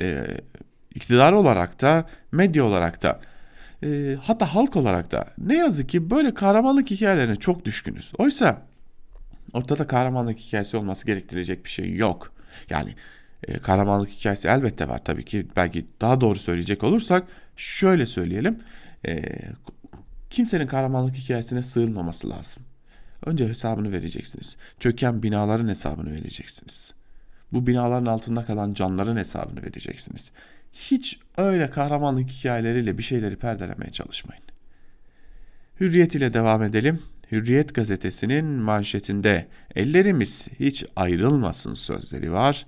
e, 0.00 0.26
iktidar 0.94 1.32
olarak 1.32 1.80
da 1.82 2.06
medya 2.32 2.64
olarak 2.64 3.02
da 3.02 3.20
e, 3.84 4.16
hatta 4.22 4.54
halk 4.54 4.76
olarak 4.76 5.12
da 5.12 5.26
ne 5.38 5.56
yazık 5.56 5.88
ki 5.88 6.10
böyle 6.10 6.34
kahramanlık 6.34 6.90
hikayelerine 6.90 7.36
çok 7.36 7.64
düşkünüz. 7.64 8.12
Oysa 8.18 8.62
ortada 9.52 9.86
kahramanlık 9.86 10.38
hikayesi 10.38 10.76
olması 10.76 11.06
gerektirecek 11.06 11.64
bir 11.64 11.70
şey 11.70 11.96
yok. 11.96 12.32
Yani 12.70 12.94
e, 13.48 13.58
kahramanlık 13.58 14.10
hikayesi 14.10 14.48
elbette 14.48 14.88
var 14.88 15.04
tabii 15.04 15.24
ki 15.24 15.46
belki 15.56 15.86
daha 16.00 16.20
doğru 16.20 16.38
söyleyecek 16.38 16.84
olursak 16.84 17.24
şöyle 17.56 18.06
söyleyelim. 18.06 18.58
E, 19.06 19.22
kimsenin 20.30 20.66
kahramanlık 20.66 21.14
hikayesine 21.14 21.62
sığınmaması 21.62 22.30
lazım. 22.30 22.62
Önce 23.26 23.48
hesabını 23.48 23.92
vereceksiniz. 23.92 24.56
Çöken 24.80 25.22
binaların 25.22 25.68
hesabını 25.68 26.12
vereceksiniz. 26.12 26.94
Bu 27.52 27.66
binaların 27.66 28.06
altında 28.06 28.44
kalan 28.44 28.74
canların 28.74 29.16
hesabını 29.16 29.62
vereceksiniz. 29.62 30.32
Hiç 30.72 31.18
öyle 31.36 31.70
kahramanlık 31.70 32.28
hikayeleriyle 32.28 32.98
bir 32.98 33.02
şeyleri 33.02 33.36
perdelemeye 33.36 33.92
çalışmayın. 33.92 34.42
Hürriyet 35.80 36.14
ile 36.14 36.34
devam 36.34 36.62
edelim. 36.62 37.02
Hürriyet 37.32 37.74
gazetesinin 37.74 38.44
manşetinde 38.44 39.46
ellerimiz 39.74 40.48
hiç 40.60 40.84
ayrılmasın 40.96 41.74
sözleri 41.74 42.32
var 42.32 42.66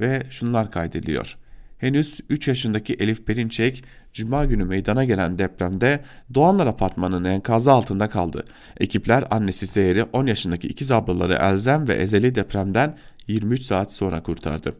ve 0.00 0.22
şunlar 0.30 0.70
kaydediliyor. 0.70 1.36
Henüz 1.78 2.20
3 2.30 2.48
yaşındaki 2.48 2.94
Elif 2.94 3.26
Perinçek 3.26 3.84
Cuma 4.12 4.44
günü 4.44 4.64
meydana 4.64 5.04
gelen 5.04 5.38
depremde 5.38 6.04
Doğanlar 6.34 6.66
Apartmanı'nın 6.66 7.24
enkazı 7.24 7.72
altında 7.72 8.10
kaldı. 8.10 8.44
Ekipler 8.80 9.24
annesi 9.30 9.66
Seher'i 9.66 10.02
10 10.02 10.26
yaşındaki 10.26 10.68
ikiz 10.68 10.90
ablaları 10.90 11.34
Elzem 11.34 11.88
ve 11.88 11.92
Ezeli 11.92 12.34
depremden 12.34 12.98
23 13.28 13.62
saat 13.62 13.92
sonra 13.92 14.22
kurtardı. 14.22 14.74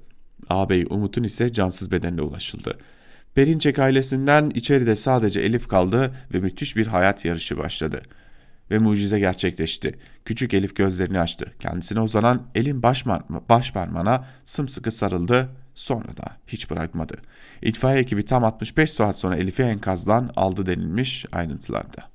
Ağabey 0.51 0.87
Umut'un 0.91 1.25
ise 1.25 1.53
cansız 1.53 1.91
bedenine 1.91 2.23
ulaşıldı. 2.23 2.79
Perinçek 3.35 3.79
ailesinden 3.79 4.51
içeride 4.51 4.97
sadece 4.97 5.41
Elif 5.41 5.69
kaldı 5.69 6.15
ve 6.35 6.39
müthiş 6.39 6.77
bir 6.77 6.87
hayat 6.87 7.25
yarışı 7.25 7.59
başladı. 7.59 8.03
Ve 8.71 8.79
mucize 8.79 9.19
gerçekleşti. 9.19 9.99
Küçük 10.25 10.55
Elif 10.55 10.77
gözlerini 10.77 11.21
açtı. 11.21 11.53
Kendisine 11.61 12.01
uzanan 12.01 12.47
elin 12.55 12.83
baş, 12.83 13.05
sımsıkı 14.45 14.91
sarıldı. 14.91 15.49
Sonra 15.75 16.17
da 16.17 16.37
hiç 16.47 16.71
bırakmadı. 16.71 17.17
İtfaiye 17.63 18.01
ekibi 18.01 18.25
tam 18.25 18.45
65 18.45 18.91
saat 18.91 19.19
sonra 19.19 19.37
Elif'i 19.37 19.63
enkazdan 19.63 20.33
aldı 20.37 20.67
denilmiş 20.67 21.27
ayrıntılarda. 21.33 22.15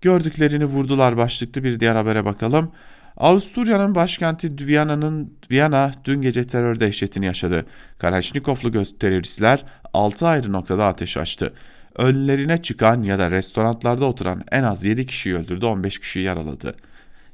Gördüklerini 0.00 0.64
vurdular 0.64 1.16
başlıklı 1.16 1.64
bir 1.64 1.80
diğer 1.80 1.96
habere 1.96 2.24
bakalım. 2.24 2.72
Avusturya'nın 3.18 3.94
başkenti 3.94 4.66
Viyana'nın 4.66 5.34
Viyana 5.50 5.92
dün 6.04 6.22
gece 6.22 6.46
terör 6.46 6.80
dehşetini 6.80 7.26
yaşadı. 7.26 7.64
Kalaşnikovlu 7.98 8.84
teröristler 8.84 9.64
6 9.94 10.26
ayrı 10.26 10.52
noktada 10.52 10.86
ateş 10.86 11.16
açtı. 11.16 11.54
Önlerine 11.96 12.62
çıkan 12.62 13.02
ya 13.02 13.18
da 13.18 13.30
restoranlarda 13.30 14.04
oturan 14.04 14.42
en 14.52 14.62
az 14.62 14.84
7 14.84 15.06
kişiyi 15.06 15.36
öldürdü, 15.36 15.66
15 15.66 15.98
kişiyi 15.98 16.24
yaraladı. 16.24 16.76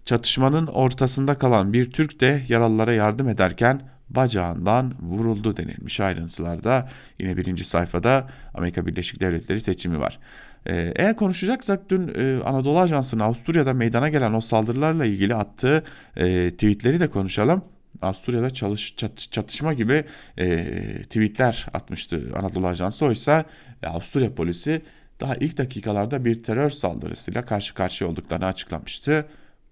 Çatışmanın 0.04 0.66
ortasında 0.66 1.34
kalan 1.34 1.72
bir 1.72 1.90
Türk 1.90 2.20
de 2.20 2.42
yaralılara 2.48 2.92
yardım 2.92 3.28
ederken 3.28 3.80
bacağından 4.10 4.94
vuruldu 5.00 5.56
denilmiş 5.56 6.00
ayrıntılarda. 6.00 6.88
Yine 7.18 7.36
birinci 7.36 7.64
sayfada 7.64 8.28
Amerika 8.54 8.86
Birleşik 8.86 9.20
Devletleri 9.20 9.60
seçimi 9.60 10.00
var. 10.00 10.18
Ee, 10.66 10.92
eğer 10.96 11.16
konuşacaksak 11.16 11.90
dün 11.90 12.12
e, 12.14 12.42
Anadolu 12.44 12.78
Ajansı'nın 12.78 13.22
Avusturya'da 13.22 13.74
meydana 13.74 14.08
gelen 14.08 14.32
o 14.32 14.40
saldırılarla 14.40 15.04
ilgili 15.04 15.34
attığı 15.34 15.84
e, 16.16 16.50
tweetleri 16.50 17.00
de 17.00 17.10
konuşalım. 17.10 17.64
Avusturya'da 18.02 18.50
çalış, 18.50 18.96
çat, 18.96 19.18
çatışma 19.30 19.72
gibi 19.72 20.04
e, 20.38 20.66
tweetler 21.02 21.66
atmıştı 21.74 22.32
Anadolu 22.36 22.66
Ajansı. 22.66 23.04
Oysa 23.04 23.44
e, 23.82 23.86
Avusturya 23.86 24.34
polisi 24.34 24.82
daha 25.20 25.34
ilk 25.34 25.58
dakikalarda 25.58 26.24
bir 26.24 26.42
terör 26.42 26.70
saldırısıyla 26.70 27.44
karşı 27.44 27.74
karşıya 27.74 28.10
olduklarını 28.10 28.46
açıklamıştı. 28.46 29.26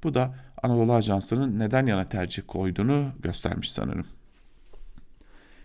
Bu 0.05 0.15
da 0.15 0.35
Anadolu 0.63 0.95
Ajansı'nın 0.95 1.59
neden 1.59 1.87
yana 1.87 2.09
tercih 2.09 2.43
koyduğunu 2.47 3.13
göstermiş 3.23 3.73
sanırım. 3.73 4.07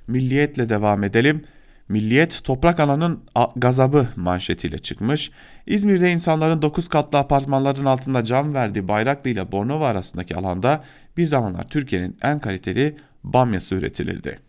Milliyetle 0.07 0.69
devam 0.69 1.03
edelim. 1.03 1.43
Milliyet 1.89 2.43
toprak 2.43 2.80
ananın 2.80 3.23
gazabı 3.56 4.08
manşetiyle 4.15 4.78
çıkmış. 4.78 5.32
İzmir'de 5.67 6.12
insanların 6.12 6.62
9 6.62 6.88
katlı 6.88 7.17
apartmanların 7.17 7.86
altında 7.86 8.23
cam 8.23 8.54
verdiği 8.54 8.88
Bayraklı 8.88 9.30
ile 9.30 9.52
Bornova 9.52 9.88
arasındaki 9.88 10.36
alanda 10.36 10.84
bir 11.17 11.26
zamanlar 11.26 11.69
Türkiye'nin 11.69 12.17
en 12.21 12.39
kaliteli 12.39 12.95
bamyası 13.23 13.76
üretilirdi. 13.76 14.39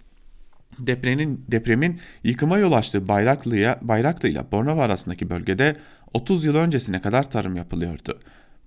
Depremin, 0.79 1.45
depremin 1.49 2.01
yıkıma 2.25 2.59
yol 2.59 2.73
açtığı 2.73 3.09
Bayraklı'ya, 3.09 3.79
Bayraklı 3.83 4.29
ile 4.29 4.53
Bornova 4.53 4.83
arasındaki 4.83 5.31
bölgede 5.31 5.77
30 6.15 6.45
yıl 6.45 6.55
öncesine 6.55 7.01
kadar 7.01 7.31
tarım 7.31 7.57
yapılıyordu. 7.57 8.19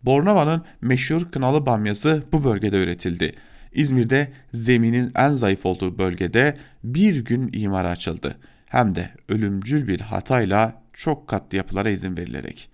Bornova'nın 0.03 0.63
meşhur 0.81 1.31
kınalı 1.31 1.65
bamyası 1.65 2.23
bu 2.31 2.43
bölgede 2.43 2.83
üretildi. 2.83 3.33
İzmir'de 3.73 4.31
zeminin 4.53 5.11
en 5.15 5.33
zayıf 5.33 5.65
olduğu 5.65 5.97
bölgede 5.97 6.57
bir 6.83 7.25
gün 7.25 7.49
imara 7.53 7.89
açıldı. 7.89 8.37
Hem 8.71 8.95
de 8.95 9.09
ölümcül 9.29 9.87
bir 9.87 9.99
hatayla 9.99 10.81
çok 10.93 11.27
katlı 11.27 11.57
yapılara 11.57 11.89
izin 11.89 12.17
verilerek. 12.17 12.69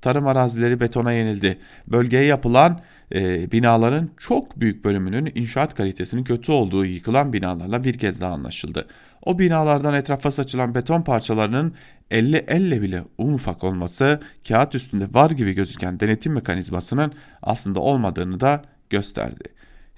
Tarım 0.00 0.26
arazileri 0.26 0.80
betona 0.80 1.12
yenildi. 1.12 1.58
Bölgeye 1.86 2.24
yapılan 2.24 2.80
e, 3.14 3.52
binaların 3.52 4.10
çok 4.16 4.60
büyük 4.60 4.84
bölümünün 4.84 5.32
inşaat 5.34 5.74
kalitesinin 5.74 6.24
kötü 6.24 6.52
olduğu 6.52 6.84
yıkılan 6.84 7.32
binalarla 7.32 7.84
bir 7.84 7.98
kez 7.98 8.20
daha 8.20 8.32
anlaşıldı. 8.32 8.86
O 9.22 9.38
binalardan 9.38 9.94
etrafa 9.94 10.30
saçılan 10.30 10.74
beton 10.74 11.02
parçalarının 11.02 11.74
elle 12.10 12.44
elle 12.48 12.82
bile 12.82 13.02
un 13.18 13.32
ufak 13.32 13.64
olması 13.64 14.20
kağıt 14.48 14.74
üstünde 14.74 15.14
var 15.14 15.30
gibi 15.30 15.52
gözüken 15.52 16.00
denetim 16.00 16.32
mekanizmasının 16.32 17.12
aslında 17.42 17.80
olmadığını 17.80 18.40
da 18.40 18.62
gösterdi. 18.90 19.44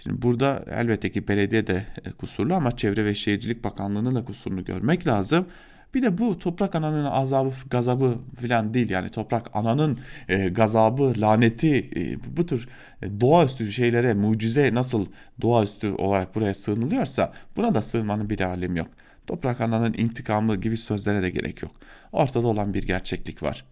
Şimdi 0.02 0.22
burada 0.22 0.64
elbette 0.70 1.10
ki 1.10 1.28
belediye 1.28 1.66
de 1.66 1.86
e, 2.04 2.10
kusurlu 2.10 2.54
ama 2.54 2.76
Çevre 2.76 3.04
ve 3.04 3.14
Şehircilik 3.14 3.64
Bakanlığı'nın 3.64 4.14
da 4.14 4.24
kusurunu 4.24 4.64
görmek 4.64 5.06
lazım. 5.06 5.46
Bir 5.94 6.02
de 6.02 6.18
bu 6.18 6.38
toprak 6.38 6.74
ananın 6.74 7.04
azabı, 7.04 7.50
gazabı 7.70 8.18
filan 8.36 8.74
değil 8.74 8.90
yani 8.90 9.10
toprak 9.10 9.56
ananın 9.56 9.98
e, 10.28 10.48
gazabı, 10.48 11.12
laneti 11.18 11.90
e, 11.96 12.36
bu 12.36 12.46
tür 12.46 12.68
e, 13.02 13.20
doğaüstü 13.20 13.72
şeylere 13.72 14.14
mucize 14.14 14.74
nasıl 14.74 15.06
doğaüstü 15.40 15.92
olarak 15.92 16.34
buraya 16.34 16.54
sığınılıyorsa 16.54 17.32
buna 17.56 17.74
da 17.74 17.82
sığınmanın 17.82 18.30
bir 18.30 18.40
alemi 18.40 18.78
yok. 18.78 18.88
Toprak 19.26 19.60
ananın 19.60 19.94
intikamı 19.98 20.56
gibi 20.56 20.76
sözlere 20.76 21.22
de 21.22 21.30
gerek 21.30 21.62
yok. 21.62 21.72
Ortada 22.12 22.46
olan 22.46 22.74
bir 22.74 22.82
gerçeklik 22.82 23.42
var. 23.42 23.64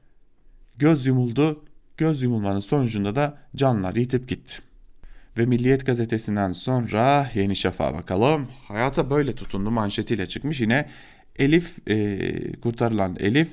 Göz 0.76 1.06
yumuldu, 1.06 1.64
göz 1.96 2.22
yumulmanın 2.22 2.60
sonucunda 2.60 3.16
da 3.16 3.38
canlar 3.56 3.94
yitip 3.94 4.28
gitti. 4.28 4.67
Ve 5.38 5.46
Milliyet 5.46 5.86
gazetesinden 5.86 6.52
sonra 6.52 7.30
Yeni 7.34 7.56
Şafak'a 7.56 7.94
bakalım. 7.94 8.48
Hayata 8.68 9.10
böyle 9.10 9.32
tutundu 9.32 9.70
manşetiyle 9.70 10.26
çıkmış. 10.26 10.60
Yine 10.60 10.88
Elif 11.38 11.88
e, 11.88 12.52
kurtarılan 12.52 13.16
Elif 13.20 13.48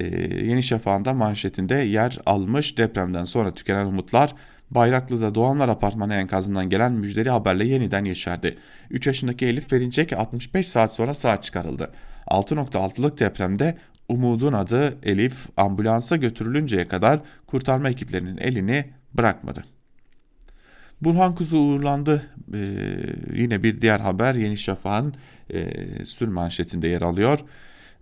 e, 0.00 0.04
Yeni 0.46 0.62
Şafak'ın 0.62 1.04
da 1.04 1.12
manşetinde 1.12 1.74
yer 1.74 2.18
almış. 2.26 2.78
Depremden 2.78 3.24
sonra 3.24 3.54
tükenen 3.54 3.86
umutlar 3.86 4.34
Bayraklı'da 4.70 5.34
Doğanlar 5.34 5.68
Apartmanı 5.68 6.14
enkazından 6.14 6.70
gelen 6.70 6.92
müjdeli 6.92 7.30
haberle 7.30 7.66
yeniden 7.66 8.04
yeşerdi. 8.04 8.58
3 8.90 9.06
yaşındaki 9.06 9.46
Elif 9.46 9.70
Perinçek 9.70 10.12
65 10.12 10.68
saat 10.68 10.92
sonra 10.92 11.14
sağ 11.14 11.40
çıkarıldı. 11.40 11.90
6.6'lık 12.26 13.20
depremde 13.20 13.78
Umud'un 14.08 14.52
adı 14.52 14.98
Elif 15.02 15.46
ambulansa 15.56 16.16
götürülünceye 16.16 16.88
kadar 16.88 17.20
kurtarma 17.46 17.90
ekiplerinin 17.90 18.36
elini 18.36 18.84
bırakmadı. 19.14 19.77
Burhan 21.00 21.34
Kuzu 21.34 21.56
uğurlandı. 21.56 22.26
Ee, 22.54 22.58
yine 23.34 23.62
bir 23.62 23.80
diğer 23.80 24.00
haber 24.00 24.34
Yeni 24.34 24.56
Şafak'ın 24.56 25.14
e, 25.50 25.66
sür 26.04 26.28
manşetinde 26.28 26.88
yer 26.88 27.02
alıyor. 27.02 27.38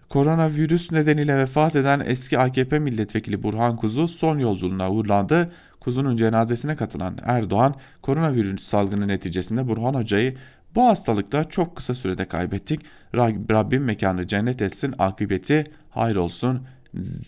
Koronavirüs 0.09 0.93
nedeniyle 0.93 1.39
vefat 1.39 1.77
eden 1.77 2.03
eski 2.07 2.39
AKP 2.39 2.79
milletvekili 2.79 3.43
Burhan 3.43 3.77
Kuzu 3.77 4.09
son 4.09 4.39
yolculuğuna 4.39 4.91
uğurlandı. 4.91 5.53
Kuzu'nun 5.81 6.17
cenazesine 6.17 6.77
katılan 6.77 7.19
Erdoğan, 7.23 7.75
koronavirüs 8.03 8.63
salgını 8.63 9.09
neticesinde 9.09 9.69
Burhan 9.69 9.95
Hoca'yı 9.95 10.37
bu 10.75 10.87
hastalıkta 10.87 11.45
çok 11.45 11.77
kısa 11.77 11.95
sürede 11.95 12.25
kaybettik. 12.25 12.81
Rabbim 13.15 13.85
mekanı 13.85 14.27
cennet 14.27 14.63
etsin, 14.63 14.95
akıbeti 14.99 15.65
hayır 15.91 16.17
olsun 16.17 16.67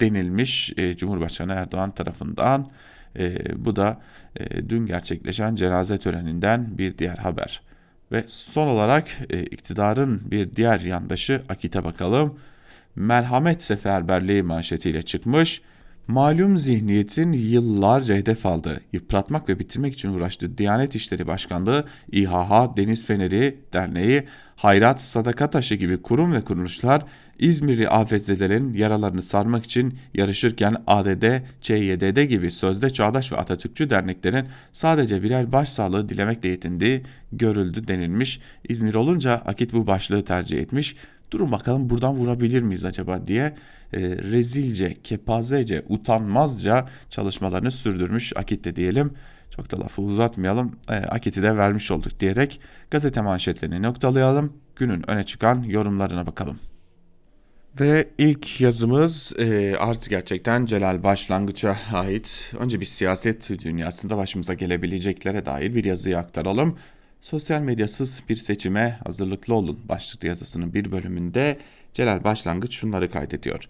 denilmiş 0.01 0.73
e, 0.77 0.97
Cumhurbaşkanı 0.97 1.53
Erdoğan 1.53 1.91
tarafından. 1.91 2.67
E, 3.19 3.37
bu 3.65 3.77
da 3.77 4.01
e, 4.39 4.69
dün 4.69 4.87
gerçekleşen 4.87 5.55
cenaze 5.55 5.99
töreninden 5.99 6.79
bir 6.79 6.99
diğer 6.99 7.17
haber. 7.17 7.63
Ve 8.13 8.25
son 8.27 8.69
olarak 8.69 9.09
e, 9.31 9.43
iktidarın 9.43 10.31
bir 10.31 10.57
diğer 10.57 10.81
yandaşı 10.81 11.43
Akit'e 11.49 11.85
bakalım. 11.85 12.39
Merhamet 12.97 13.63
seferberliği 13.63 14.43
manşetiyle 14.43 15.03
çıkmış. 15.03 15.63
Malum 16.09 16.59
zihniyetin 16.59 17.33
yıllarca 17.33 18.15
hedef 18.15 18.47
aldığı, 18.47 18.81
yıpratmak 18.93 19.49
ve 19.49 19.59
bitirmek 19.59 19.95
için 19.95 20.09
uğraştığı 20.09 20.59
Diyanet 20.59 20.95
İşleri 20.95 21.27
Başkanlığı, 21.27 21.85
İHH, 22.13 22.77
Deniz 22.77 23.07
Feneri 23.07 23.59
Derneği, 23.73 24.25
Hayrat, 24.57 25.01
Sadaka 25.01 25.51
Taşı 25.51 25.75
gibi 25.75 26.03
kurum 26.03 26.33
ve 26.33 26.45
kuruluşlar 26.45 27.05
İzmirli 27.39 27.89
afetzedelerin 27.89 28.75
yaralarını 28.75 29.23
sarmak 29.23 29.65
için 29.65 29.99
yarışırken 30.15 30.77
ADD, 30.87 31.25
ÇYDD 31.61 32.23
gibi 32.23 32.51
sözde 32.51 32.91
çağdaş 32.91 33.33
ve 33.33 33.37
Atatürkçü 33.37 33.91
derneklerin 33.91 34.47
sadece 34.73 35.23
birer 35.23 35.53
başsağlığı 35.53 36.09
dilemekle 36.09 36.49
yetindiği 36.49 37.03
görüldü 37.33 37.89
denilmiş. 37.89 38.41
İzmir 38.69 38.95
olunca 38.95 39.33
Akit 39.33 39.73
bu 39.73 39.87
başlığı 39.87 40.25
tercih 40.25 40.59
etmiş. 40.59 40.97
Durun 41.31 41.53
bakalım 41.53 41.91
buradan 41.91 42.15
vurabilir 42.15 42.63
miyiz 42.63 42.85
acaba 42.85 43.27
diye 43.27 43.55
e, 43.93 44.01
rezilce, 44.03 44.95
kepazece, 45.05 45.83
utanmazca 45.89 46.87
çalışmalarını 47.11 47.71
sürdürmüş 47.71 48.33
Akit'te 48.37 48.77
diyelim. 48.77 49.13
Çok 49.51 49.71
da 49.71 49.81
lafı 49.81 50.03
uzatmayalım. 50.03 50.77
E, 50.91 50.95
Akit'i 50.95 51.43
de 51.43 51.57
vermiş 51.57 51.91
olduk 51.91 52.21
diyerek 52.21 52.61
gazete 52.91 53.21
manşetlerini 53.21 53.83
noktalayalım. 53.83 54.53
Günün 54.77 55.11
öne 55.11 55.27
çıkan 55.27 55.63
yorumlarına 55.63 56.27
bakalım. 56.27 56.59
Ve 57.81 58.09
ilk 58.19 58.61
yazımız 58.61 59.33
e, 59.39 59.77
artı 59.77 60.11
gerçekten 60.11 60.67
Celal 60.67 61.03
Başlangıç'a 61.03 61.77
ait. 61.93 62.53
Önce 62.59 62.81
bir 62.81 62.85
siyaset 62.85 63.51
dünyasında 63.65 64.17
başımıza 64.17 64.55
gelebileceklere 64.55 65.47
dair 65.47 65.75
bir 65.75 65.85
yazıyı 65.85 66.19
aktaralım. 66.19 66.79
Sosyal 67.21 67.61
medyasız 67.61 68.23
bir 68.29 68.37
seçime 68.37 68.99
hazırlıklı 69.05 69.55
olun 69.55 69.79
başlıklı 69.89 70.29
yazısının 70.29 70.75
bir 70.75 70.93
bölümünde 70.93 71.59
Celal 71.93 72.25
Başlangıç 72.25 72.75
şunları 72.75 73.11
kaydediyor. 73.11 73.69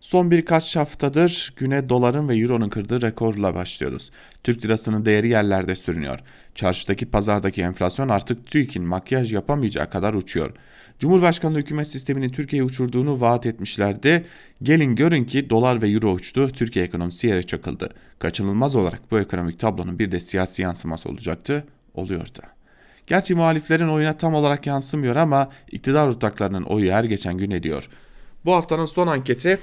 Son 0.00 0.30
birkaç 0.30 0.76
haftadır 0.76 1.54
güne 1.56 1.88
doların 1.88 2.28
ve 2.28 2.36
euronun 2.36 2.68
kırdığı 2.68 3.02
rekorla 3.02 3.54
başlıyoruz. 3.54 4.10
Türk 4.44 4.64
lirasının 4.64 5.04
değeri 5.04 5.28
yerlerde 5.28 5.76
sürünüyor. 5.76 6.18
Çarşıdaki 6.54 7.06
pazardaki 7.06 7.62
enflasyon 7.62 8.08
artık 8.08 8.46
TÜİK'in 8.46 8.84
makyaj 8.84 9.32
yapamayacağı 9.32 9.90
kadar 9.90 10.14
uçuyor. 10.14 10.50
Cumhurbaşkanlığı 10.98 11.58
hükümet 11.58 11.88
sisteminin 11.88 12.28
Türkiye'yi 12.28 12.64
uçurduğunu 12.64 13.20
vaat 13.20 13.46
etmişlerdi. 13.46 14.26
Gelin 14.62 14.94
görün 14.94 15.24
ki 15.24 15.50
dolar 15.50 15.82
ve 15.82 15.88
euro 15.88 16.12
uçtu, 16.12 16.48
Türkiye 16.48 16.84
ekonomisi 16.84 17.26
yere 17.26 17.42
çakıldı. 17.42 17.90
Kaçınılmaz 18.18 18.76
olarak 18.76 19.10
bu 19.10 19.20
ekonomik 19.20 19.60
tablonun 19.60 19.98
bir 19.98 20.12
de 20.12 20.20
siyasi 20.20 20.62
yansıması 20.62 21.08
olacaktı, 21.08 21.64
oluyordu. 21.94 22.53
Gerçi 23.06 23.34
muhaliflerin 23.34 23.88
oyuna 23.88 24.16
tam 24.16 24.34
olarak 24.34 24.66
yansımıyor 24.66 25.16
ama 25.16 25.48
iktidar 25.72 26.08
ortaklarının 26.08 26.62
oyu 26.62 26.92
her 26.92 27.04
geçen 27.04 27.38
gün 27.38 27.50
ediyor. 27.50 27.88
Bu 28.44 28.52
haftanın 28.52 28.86
son 28.86 29.06
anketi 29.06 29.58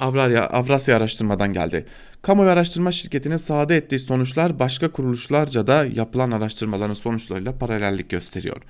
Avrasya, 0.00 0.46
Avrasya 0.46 0.96
araştırmadan 0.96 1.52
geldi. 1.52 1.86
Kamuoyu 2.22 2.50
araştırma 2.50 2.92
şirketinin 2.92 3.36
sahada 3.36 3.74
ettiği 3.74 3.98
sonuçlar 3.98 4.58
başka 4.58 4.92
kuruluşlarca 4.92 5.66
da 5.66 5.84
yapılan 5.84 6.30
araştırmaların 6.30 6.94
sonuçlarıyla 6.94 7.58
paralellik 7.58 8.10
gösteriyor. 8.10 8.62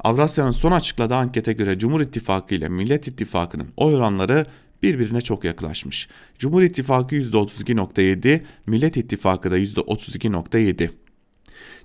Avrasya'nın 0.00 0.52
son 0.52 0.72
açıkladığı 0.72 1.14
ankete 1.14 1.52
göre 1.52 1.78
Cumhur 1.78 2.00
İttifakı 2.00 2.54
ile 2.54 2.68
Millet 2.68 3.08
İttifakı'nın 3.08 3.68
oy 3.76 3.94
oranları 3.94 4.46
birbirine 4.82 5.20
çok 5.20 5.44
yaklaşmış. 5.44 6.08
Cumhur 6.38 6.62
İttifakı 6.62 7.16
%32.7, 7.16 8.40
Millet 8.66 8.96
İttifakı 8.96 9.50
da 9.50 9.58
%32.7. 9.58 10.90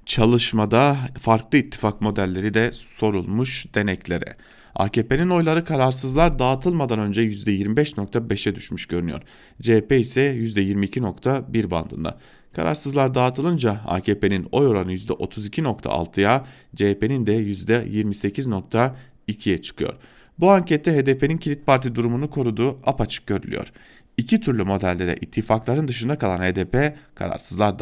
Çalışmada 0.05 0.97
farklı 1.19 1.57
ittifak 1.57 2.01
modelleri 2.01 2.53
de 2.53 2.71
sorulmuş 2.71 3.65
deneklere. 3.75 4.35
AKP'nin 4.75 5.29
oyları 5.29 5.65
kararsızlar 5.65 6.39
dağıtılmadan 6.39 6.99
önce 6.99 7.21
%25.5'e 7.21 8.55
düşmüş 8.55 8.85
görünüyor. 8.85 9.21
CHP 9.61 9.91
ise 9.91 10.35
%22.1 10.35 11.71
bandında. 11.71 12.19
Kararsızlar 12.53 13.13
dağıtılınca 13.13 13.81
AKP'nin 13.87 14.47
oy 14.51 14.67
oranı 14.67 14.93
%32.6'ya, 14.93 16.45
CHP'nin 16.75 17.27
de 17.27 17.35
%28.2'ye 17.35 19.61
çıkıyor. 19.61 19.93
Bu 20.39 20.51
ankette 20.51 20.97
HDP'nin 20.97 21.37
kilit 21.37 21.65
parti 21.65 21.95
durumunu 21.95 22.29
koruduğu 22.29 22.79
apaçık 22.85 23.27
görülüyor. 23.27 23.71
İki 24.17 24.41
türlü 24.41 24.63
modelde 24.63 25.07
de 25.07 25.17
ittifakların 25.21 25.87
dışında 25.87 26.17
kalan 26.17 26.39
HDP 26.39 26.97
kararsızlar 27.15 27.79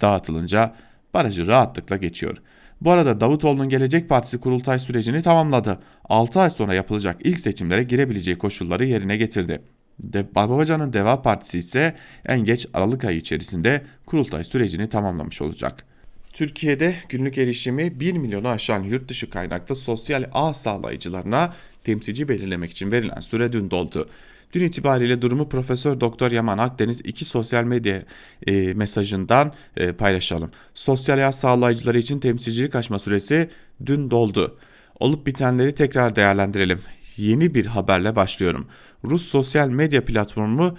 dağıtılınca 0.00 0.74
barajı 1.16 1.46
rahatlıkla 1.46 1.96
geçiyor. 1.96 2.36
Bu 2.80 2.90
arada 2.90 3.20
Davutoğlu'nun 3.20 3.68
Gelecek 3.68 4.08
Partisi 4.08 4.40
kurultay 4.40 4.78
sürecini 4.78 5.22
tamamladı. 5.22 5.78
6 6.04 6.40
ay 6.40 6.50
sonra 6.50 6.74
yapılacak 6.74 7.16
ilk 7.24 7.40
seçimlere 7.40 7.82
girebileceği 7.82 8.38
koşulları 8.38 8.84
yerine 8.84 9.16
getirdi. 9.16 9.62
De 9.98 10.34
Babacan'ın 10.34 10.92
Deva 10.92 11.22
Partisi 11.22 11.58
ise 11.58 11.96
en 12.26 12.40
geç 12.44 12.66
Aralık 12.74 13.04
ayı 13.04 13.18
içerisinde 13.18 13.82
kurultay 14.06 14.44
sürecini 14.44 14.88
tamamlamış 14.88 15.42
olacak. 15.42 15.84
Türkiye'de 16.32 16.94
günlük 17.08 17.38
erişimi 17.38 18.00
1 18.00 18.12
milyonu 18.12 18.48
aşan 18.48 18.82
yurt 18.82 19.08
dışı 19.08 19.30
kaynaklı 19.30 19.76
sosyal 19.76 20.24
ağ 20.32 20.54
sağlayıcılarına 20.54 21.52
temsilci 21.84 22.28
belirlemek 22.28 22.70
için 22.70 22.92
verilen 22.92 23.20
süre 23.20 23.52
dün 23.52 23.70
doldu. 23.70 24.08
Dün 24.52 24.64
itibariyle 24.64 25.22
durumu 25.22 25.48
Profesör 25.48 26.00
Doktor 26.00 26.30
Yaman 26.30 26.58
Akdeniz 26.58 27.00
iki 27.04 27.24
sosyal 27.24 27.64
medya 27.64 28.02
e, 28.46 28.74
mesajından 28.74 29.52
e, 29.76 29.92
paylaşalım. 29.92 30.50
Sosyal 30.74 31.28
ağ 31.28 31.32
sağlayıcıları 31.32 31.98
için 31.98 32.20
temsilcilik 32.20 32.74
açma 32.74 32.98
süresi 32.98 33.50
dün 33.86 34.10
doldu. 34.10 34.58
Olup 35.00 35.26
bitenleri 35.26 35.72
tekrar 35.72 36.16
değerlendirelim. 36.16 36.80
Yeni 37.16 37.54
bir 37.54 37.66
haberle 37.66 38.16
başlıyorum. 38.16 38.66
Rus 39.04 39.22
sosyal 39.22 39.68
medya 39.68 40.04
platformu 40.04 40.76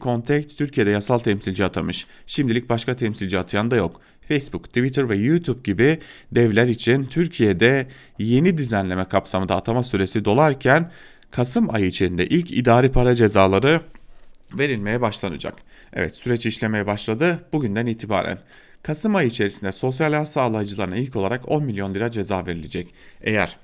Contact 0.00 0.58
Türkiye'de 0.58 0.90
yasal 0.90 1.18
temsilci 1.18 1.64
atamış. 1.64 2.06
Şimdilik 2.26 2.68
başka 2.68 2.96
temsilci 2.96 3.38
atayan 3.38 3.70
da 3.70 3.76
yok. 3.76 4.00
Facebook, 4.28 4.64
Twitter 4.64 5.08
ve 5.08 5.16
YouTube 5.16 5.60
gibi 5.64 5.98
devler 6.32 6.66
için 6.66 7.04
Türkiye'de 7.04 7.86
yeni 8.18 8.58
düzenleme 8.58 9.04
kapsamında 9.04 9.56
atama 9.56 9.82
süresi 9.82 10.24
dolarken 10.24 10.90
Kasım 11.30 11.74
ayı 11.74 11.86
içinde 11.86 12.26
ilk 12.26 12.52
idari 12.52 12.92
para 12.92 13.14
cezaları 13.14 13.80
verilmeye 14.54 15.00
başlanacak. 15.00 15.54
Evet 15.92 16.16
süreç 16.16 16.46
işlemeye 16.46 16.86
başladı 16.86 17.44
bugünden 17.52 17.86
itibaren. 17.86 18.38
Kasım 18.82 19.16
ayı 19.16 19.28
içerisinde 19.28 19.72
sosyal 19.72 20.12
ağ 20.12 20.26
sağlayıcılarına 20.26 20.96
ilk 20.96 21.16
olarak 21.16 21.48
10 21.48 21.64
milyon 21.64 21.94
lira 21.94 22.10
ceza 22.10 22.46
verilecek. 22.46 22.94
Eğer 23.20 23.56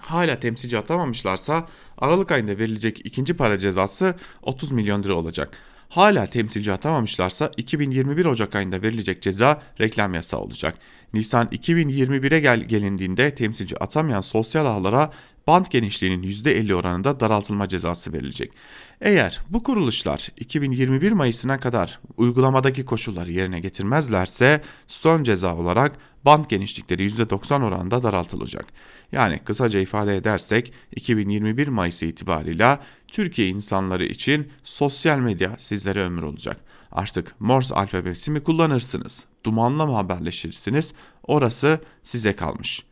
hala 0.00 0.40
temsilci 0.40 0.78
atamamışlarsa 0.78 1.68
Aralık 1.98 2.32
ayında 2.32 2.58
verilecek 2.58 3.06
ikinci 3.06 3.34
para 3.34 3.58
cezası 3.58 4.14
30 4.42 4.72
milyon 4.72 5.02
lira 5.02 5.14
olacak. 5.14 5.58
Hala 5.88 6.26
temsilci 6.26 6.72
atamamışlarsa 6.72 7.52
2021 7.56 8.24
Ocak 8.24 8.54
ayında 8.54 8.82
verilecek 8.82 9.22
ceza 9.22 9.62
reklam 9.80 10.14
yasağı 10.14 10.40
olacak. 10.40 10.74
Nisan 11.12 11.46
2021'e 11.46 12.40
gel 12.40 12.60
gelindiğinde 12.60 13.34
temsilci 13.34 13.78
atamayan 13.78 14.20
sosyal 14.20 14.66
ağlara 14.66 15.10
bant 15.48 15.70
genişliğinin 15.70 16.22
%50 16.22 16.74
oranında 16.74 17.20
daraltılma 17.20 17.68
cezası 17.68 18.12
verilecek. 18.12 18.52
Eğer 19.00 19.40
bu 19.50 19.62
kuruluşlar 19.62 20.28
2021 20.36 21.12
Mayıs'ına 21.12 21.60
kadar 21.60 22.00
uygulamadaki 22.16 22.84
koşulları 22.84 23.32
yerine 23.32 23.60
getirmezlerse 23.60 24.62
son 24.86 25.22
ceza 25.22 25.56
olarak 25.56 25.98
bant 26.24 26.50
genişlikleri 26.50 27.06
%90 27.06 27.64
oranında 27.64 28.02
daraltılacak. 28.02 28.66
Yani 29.12 29.38
kısaca 29.44 29.80
ifade 29.80 30.16
edersek 30.16 30.72
2021 30.96 31.68
Mayıs 31.68 32.02
itibarıyla 32.02 32.80
Türkiye 33.06 33.48
insanları 33.48 34.04
için 34.04 34.48
sosyal 34.64 35.18
medya 35.18 35.56
sizlere 35.58 36.02
ömür 36.02 36.22
olacak. 36.22 36.60
Artık 36.92 37.40
Morse 37.40 37.74
alfabesi 37.74 38.30
mi 38.30 38.40
kullanırsınız? 38.40 39.24
Dumanla 39.44 39.86
mı 39.86 39.94
haberleşirsiniz? 39.94 40.94
Orası 41.22 41.80
size 42.02 42.36
kalmış. 42.36 42.87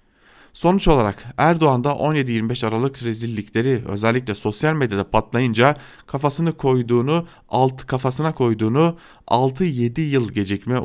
Sonuç 0.57 0.89
olarak 0.89 1.25
Erdoğan 1.37 1.85
da 1.85 1.89
17-25 1.89 2.67
Aralık 2.67 3.03
rezillikleri 3.03 3.83
özellikle 3.87 4.35
sosyal 4.35 4.75
medyada 4.75 5.11
patlayınca 5.11 5.77
kafasını 6.07 6.57
koyduğunu, 6.57 7.27
alt 7.49 7.87
kafasına 7.87 8.35
koyduğunu 8.35 8.97
6-7 9.27 10.01
yıl 10.01 10.33
gecikme 10.33 10.81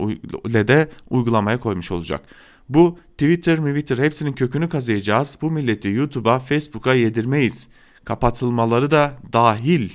ile 0.45 0.67
de 0.67 0.89
uygulamaya 1.09 1.59
koymuş 1.59 1.91
olacak. 1.91 2.21
Bu 2.69 2.99
Twitter, 3.11 3.57
Twitter 3.57 3.97
hepsinin 3.97 4.33
kökünü 4.33 4.69
kazıyacağız. 4.69 5.37
Bu 5.41 5.51
milleti 5.51 5.87
YouTube'a, 5.87 6.39
Facebook'a 6.39 6.93
yedirmeyiz. 6.93 7.69
Kapatılmaları 8.05 8.91
da 8.91 9.13
dahil. 9.33 9.89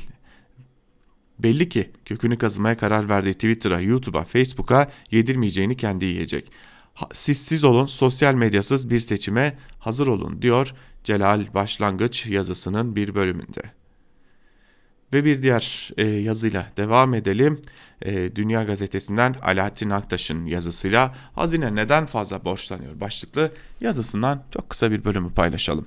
Belli 1.39 1.69
ki 1.69 1.91
kökünü 2.05 2.39
kazımaya 2.39 2.77
karar 2.77 3.09
verdiği 3.09 3.35
Twitter'a, 3.35 3.81
YouTube'a, 3.81 4.25
Facebook'a 4.25 4.91
yedirmeyeceğini 5.11 5.77
kendi 5.77 6.05
yiyecek. 6.05 6.51
Siz 7.13 7.65
olun, 7.65 7.87
sosyal 7.87 8.35
medyasız 8.35 8.91
bir 8.91 8.99
seçime 8.99 9.59
hazır 9.79 10.07
olun 10.07 10.43
diyor 10.43 10.75
Celal 11.05 11.55
Başlangıç 11.55 12.27
yazısının 12.27 12.97
bir 12.97 13.15
bölümünde. 13.15 13.63
Ve 15.13 15.25
bir 15.25 15.43
diğer 15.43 15.91
e, 15.97 16.07
yazıyla 16.07 16.73
devam 16.77 17.15
edelim. 17.15 17.63
E, 18.03 18.37
Dünya 18.37 18.63
Gazetesi'nden 18.63 19.35
Alaaddin 19.43 19.91
Aktaş'ın 19.91 20.47
yazısıyla 20.47 21.15
hazine 21.35 21.75
neden 21.75 22.07
fazla 22.07 22.45
borçlanıyor 22.45 23.01
başlıklı 23.01 23.53
yazısından 23.81 24.45
çok 24.51 24.71
kısa 24.71 24.91
bir 24.91 25.05
bölümü 25.05 25.31
paylaşalım. 25.31 25.87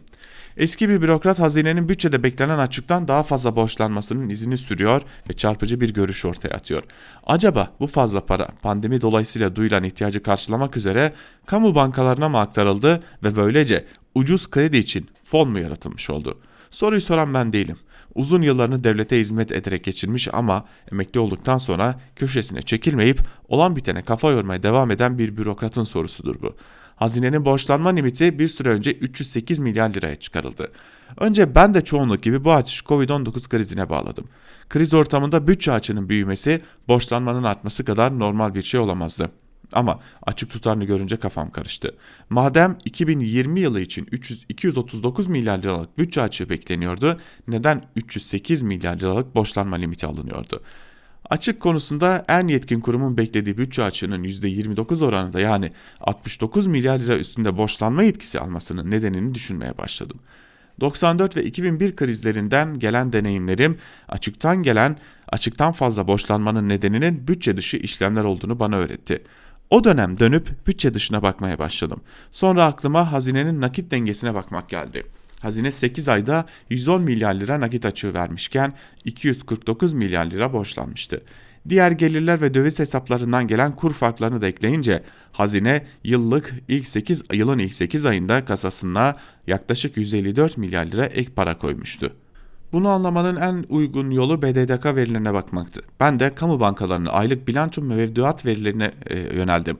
Eski 0.60 0.90
bir 0.90 1.02
bürokrat 1.02 1.40
hazinenin 1.40 1.90
bütçede 1.90 2.24
beklenen 2.24 2.58
açıktan 2.58 3.08
daha 3.08 3.24
fazla 3.24 3.56
borçlanmasının 3.56 4.30
izini 4.30 4.58
sürüyor 4.58 5.02
ve 5.30 5.34
çarpıcı 5.34 5.82
bir 5.82 5.94
görüş 5.94 6.26
ortaya 6.26 6.50
atıyor. 6.50 6.84
Acaba 7.26 7.72
bu 7.80 7.88
fazla 7.88 8.26
para 8.26 8.48
pandemi 8.62 9.02
dolayısıyla 9.02 9.56
duyulan 9.56 9.84
ihtiyacı 9.84 10.24
karşılamak 10.24 10.78
üzere 10.78 11.14
kamu 11.46 11.76
bankalarına 11.76 12.30
mı 12.30 12.40
aktarıldı 12.40 13.04
ve 13.24 13.36
böylece 13.36 13.86
ucuz 14.16 14.50
kredi 14.50 14.78
için 14.78 15.08
fon 15.24 15.50
mu 15.50 15.60
yaratılmış 15.60 16.10
oldu? 16.10 16.40
Soruyu 16.72 17.02
soran 17.02 17.34
ben 17.34 17.54
değilim. 17.54 17.78
Uzun 18.16 18.42
yıllarını 18.42 18.84
devlete 18.84 19.20
hizmet 19.20 19.52
ederek 19.52 19.84
geçirmiş 19.84 20.28
ama 20.34 20.66
emekli 20.92 21.20
olduktan 21.20 21.58
sonra 21.58 22.00
köşesine 22.16 22.62
çekilmeyip 22.62 23.22
olan 23.48 23.76
bitene 23.76 24.02
kafa 24.02 24.32
yormaya 24.32 24.64
devam 24.64 24.92
eden 24.92 25.18
bir 25.18 25.38
bürokratın 25.38 25.84
sorusudur 25.84 26.42
bu. 26.42 26.56
Hazinenin 27.00 27.46
borçlanma 27.46 27.90
limiti 27.90 28.40
bir 28.40 28.48
süre 28.48 28.70
önce 28.70 28.92
308 28.92 29.60
milyar 29.60 29.90
liraya 29.90 30.16
çıkarıldı. 30.16 30.72
Önce 31.18 31.56
ben 31.56 31.74
de 31.74 31.84
çoğunluk 31.84 32.24
gibi 32.24 32.44
bu 32.44 32.54
açış 32.54 32.82
Covid-19 32.82 33.50
krizine 33.50 33.90
bağladım. 33.90 34.26
Kriz 34.70 34.94
ortamında 34.94 35.48
bütçe 35.48 35.72
açının 35.72 36.10
büyümesi 36.10 36.62
borçlanmanın 36.88 37.44
artması 37.44 37.86
kadar 37.86 38.20
normal 38.20 38.56
bir 38.56 38.64
şey 38.64 38.80
olamazdı. 38.80 39.32
Ama 39.74 40.00
açık 40.24 40.50
tutarını 40.50 40.84
görünce 40.84 41.18
kafam 41.18 41.52
karıştı. 41.52 41.96
Madem 42.30 42.78
2020 42.86 43.60
yılı 43.60 43.82
için 43.82 44.08
300, 44.12 44.46
239 44.50 45.28
milyar 45.28 45.60
liralık 45.60 45.98
bütçe 45.98 46.22
açığı 46.22 46.50
bekleniyordu, 46.50 47.20
neden 47.48 47.86
308 47.96 48.64
milyar 48.64 48.96
liralık 48.96 49.36
borçlanma 49.36 49.76
limiti 49.76 50.08
alınıyordu? 50.08 50.64
Açık 51.30 51.60
konusunda 51.60 52.26
en 52.28 52.48
yetkin 52.48 52.80
kurumun 52.80 53.18
beklediği 53.18 53.58
bütçe 53.58 53.84
açığının 53.84 54.24
%29 54.24 55.06
oranında 55.06 55.40
yani 55.40 55.72
69 56.02 56.68
milyar 56.68 57.00
lira 57.00 57.18
üstünde 57.18 57.58
borçlanma 57.58 58.04
yetkisi 58.04 58.40
almasının 58.40 58.92
nedenini 58.92 59.36
düşünmeye 59.36 59.78
başladım. 59.78 60.20
94 60.80 61.38
ve 61.38 61.44
2001 61.44 61.96
krizlerinden 61.96 62.80
gelen 62.80 63.14
deneyimlerim 63.14 63.78
açıktan 64.08 64.64
gelen 64.64 64.98
açıktan 65.28 65.72
fazla 65.72 66.08
borçlanmanın 66.08 66.70
nedeninin 66.70 67.28
bütçe 67.28 67.58
dışı 67.58 67.78
işlemler 67.78 68.24
olduğunu 68.24 68.60
bana 68.60 68.78
öğretti. 68.78 69.24
O 69.70 69.84
dönem 69.84 70.20
dönüp 70.20 70.68
bütçe 70.68 70.94
dışına 70.94 71.22
bakmaya 71.22 71.60
başladım. 71.60 72.02
Sonra 72.32 72.66
aklıma 72.66 73.12
hazinenin 73.12 73.62
nakit 73.62 73.92
dengesine 73.92 74.34
bakmak 74.34 74.70
geldi. 74.70 75.04
Hazine 75.42 75.72
8 75.72 76.10
ayda 76.10 76.46
110 76.70 77.02
milyar 77.02 77.36
lira 77.36 77.60
nakit 77.60 77.86
açığı 77.86 78.14
vermişken 78.14 78.74
249 79.06 79.94
milyar 79.94 80.26
lira 80.26 80.54
borçlanmıştı. 80.54 81.22
Diğer 81.70 81.92
gelirler 81.92 82.42
ve 82.42 82.54
döviz 82.54 82.80
hesaplarından 82.80 83.48
gelen 83.48 83.76
kur 83.76 83.94
farklarını 83.94 84.42
da 84.42 84.48
ekleyince 84.48 85.04
hazine 85.32 85.86
yıllık 86.04 86.54
ilk 86.68 86.88
8 86.88 87.24
yılın 87.34 87.60
ilk 87.60 87.74
8 87.74 88.06
ayında 88.06 88.46
kasasına 88.46 89.16
yaklaşık 89.48 89.98
154 89.98 90.58
milyar 90.58 90.86
lira 90.86 91.06
ek 91.06 91.30
para 91.36 91.58
koymuştu. 91.58 92.14
Bunu 92.72 92.90
anlamanın 92.90 93.36
en 93.36 93.66
uygun 93.70 94.12
yolu 94.12 94.42
BDDK 94.42 94.86
verilerine 94.86 95.34
bakmaktı. 95.34 95.82
Ben 96.00 96.20
de 96.20 96.36
kamu 96.36 96.60
bankalarının 96.60 97.10
aylık 97.10 97.48
bilanço 97.48 97.82
mevduat 97.82 98.46
verilerine 98.46 98.92
e, 99.06 99.20
yöneldim. 99.20 99.78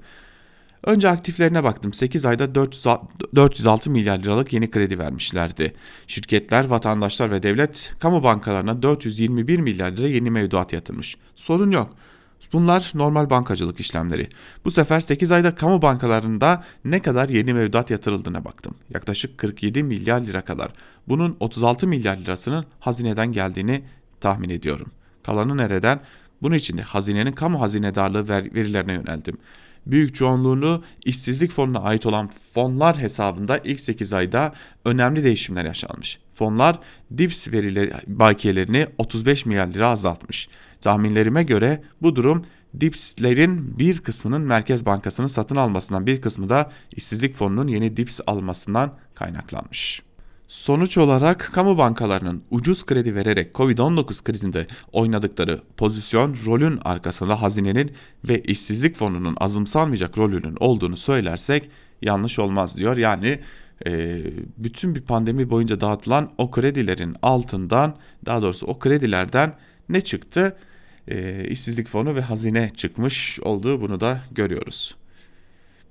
Önce 0.84 1.10
aktiflerine 1.10 1.64
baktım. 1.64 1.94
8 1.94 2.26
ayda 2.26 2.56
406 2.56 3.90
milyar 3.92 4.20
liralık 4.20 4.54
yeni 4.54 4.72
kredi 4.72 5.00
vermişlerdi. 5.00 5.74
Şirketler, 6.08 6.66
vatandaşlar 6.66 7.32
ve 7.32 7.44
devlet 7.44 7.94
kamu 8.00 8.24
bankalarına 8.24 8.84
421 8.84 9.60
milyar 9.60 9.92
lira 9.92 10.08
yeni 10.08 10.32
mevduat 10.32 10.74
yatırmış. 10.74 11.18
Sorun 11.36 11.72
yok. 11.72 11.96
Bunlar 12.54 12.92
normal 12.96 13.30
bankacılık 13.30 13.80
işlemleri. 13.80 14.30
Bu 14.66 14.72
sefer 14.72 15.00
8 15.00 15.32
ayda 15.32 15.56
kamu 15.56 15.82
bankalarında 15.82 16.64
ne 16.86 17.02
kadar 17.02 17.30
yeni 17.30 17.54
mevduat 17.54 17.90
yatırıldığına 17.90 18.46
baktım. 18.46 18.76
Yaklaşık 18.94 19.38
47 19.38 19.84
milyar 19.84 20.22
lira 20.22 20.42
kadar. 20.42 20.72
Bunun 21.08 21.38
36 21.40 21.88
milyar 21.88 22.18
lirasının 22.18 22.66
hazineden 22.80 23.32
geldiğini 23.32 23.84
tahmin 24.22 24.50
ediyorum. 24.50 24.92
Kalanı 25.24 25.58
nereden? 25.58 26.00
Bunun 26.42 26.56
için 26.56 26.78
de 26.78 26.82
hazinenin 26.82 27.32
kamu 27.32 27.62
hazinedarlığı 27.62 28.30
verilerine 28.30 28.94
yöneldim. 28.94 29.38
Büyük 29.86 30.16
çoğunluğunu 30.16 30.84
işsizlik 31.06 31.52
fonuna 31.52 31.80
ait 31.80 32.06
olan 32.06 32.30
fonlar 32.54 32.98
hesabında 32.98 33.58
ilk 33.58 33.80
8 33.80 34.14
ayda 34.14 34.54
önemli 34.86 35.24
değişimler 35.24 35.66
yaşanmış. 35.66 36.20
Fonlar 36.34 36.80
DIPS 37.18 37.48
verileri 37.48 37.94
bakiyelerini 38.08 38.88
35 38.98 39.46
milyar 39.46 39.68
lira 39.68 39.88
azaltmış. 39.88 40.50
Tahminlerime 40.82 41.44
göre 41.44 41.84
bu 42.02 42.16
durum 42.16 42.46
DIPS'lerin 42.80 43.80
bir 43.80 44.00
kısmının 44.00 44.42
Merkez 44.42 44.86
Bankası'nın 44.86 45.28
satın 45.28 45.56
almasından 45.56 46.06
bir 46.06 46.22
kısmı 46.22 46.50
da 46.50 46.72
işsizlik 46.92 47.36
fonunun 47.36 47.68
yeni 47.68 47.98
DIPS 47.98 48.20
almasından 48.28 48.94
kaynaklanmış. 49.16 50.09
Sonuç 50.50 50.98
olarak 50.98 51.50
kamu 51.54 51.78
bankalarının 51.78 52.44
ucuz 52.52 52.86
kredi 52.86 53.16
vererek 53.16 53.56
Covid-19 53.56 54.24
krizinde 54.24 54.68
oynadıkları 54.92 55.62
pozisyon 55.78 56.36
rolün 56.46 56.80
arkasında 56.86 57.42
hazinenin 57.42 57.92
ve 58.30 58.42
işsizlik 58.42 58.96
fonunun 58.96 59.36
azımsanmayacak 59.40 60.18
rolünün 60.18 60.56
olduğunu 60.60 60.98
söylersek 60.98 61.70
yanlış 62.02 62.40
olmaz 62.40 62.78
diyor. 62.78 62.98
Yani 62.98 63.40
e, 63.88 64.24
bütün 64.58 64.96
bir 64.96 65.02
pandemi 65.02 65.50
boyunca 65.50 65.82
dağıtılan 65.82 66.32
o 66.38 66.52
kredilerin 66.52 67.16
altından 67.22 67.96
daha 68.26 68.42
doğrusu 68.42 68.66
o 68.66 68.80
kredilerden 68.80 69.56
ne 69.90 70.02
çıktı? 70.02 70.58
E, 71.08 71.46
işsizlik 71.50 71.88
fonu 71.88 72.16
ve 72.16 72.22
hazine 72.22 72.70
çıkmış 72.70 73.40
olduğu 73.40 73.82
bunu 73.82 74.00
da 74.00 74.22
görüyoruz. 74.32 74.96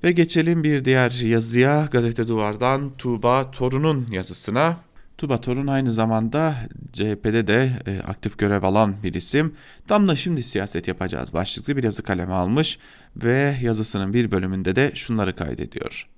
Ve 0.05 0.13
geçelim 0.13 0.65
bir 0.65 0.85
diğer 0.85 1.11
yazıya 1.11 1.89
Gazete 1.93 2.29
Duvar'dan 2.29 2.93
Tuğba 2.99 3.51
Torun'un 3.51 4.07
yazısına. 4.11 4.77
Tuğba 5.19 5.41
Torun 5.41 5.67
aynı 5.67 5.93
zamanda 5.93 6.55
CHP'de 6.93 7.47
de 7.47 7.73
e, 7.87 8.01
aktif 8.01 8.39
görev 8.39 8.63
alan 8.63 8.95
bir 9.03 9.15
isim. 9.15 9.55
Tam 9.87 10.09
da 10.09 10.17
şimdi 10.17 10.43
siyaset 10.43 10.89
yapacağız 10.89 11.33
başlıklı 11.33 11.77
bir 11.77 11.85
yazı 11.85 12.03
kaleme 12.03 12.33
almış 12.33 12.79
ve 13.17 13.57
yazısının 13.63 14.13
bir 14.13 14.31
bölümünde 14.31 14.77
de 14.77 14.93
şunları 14.95 15.37
kaydediyor. 15.37 16.09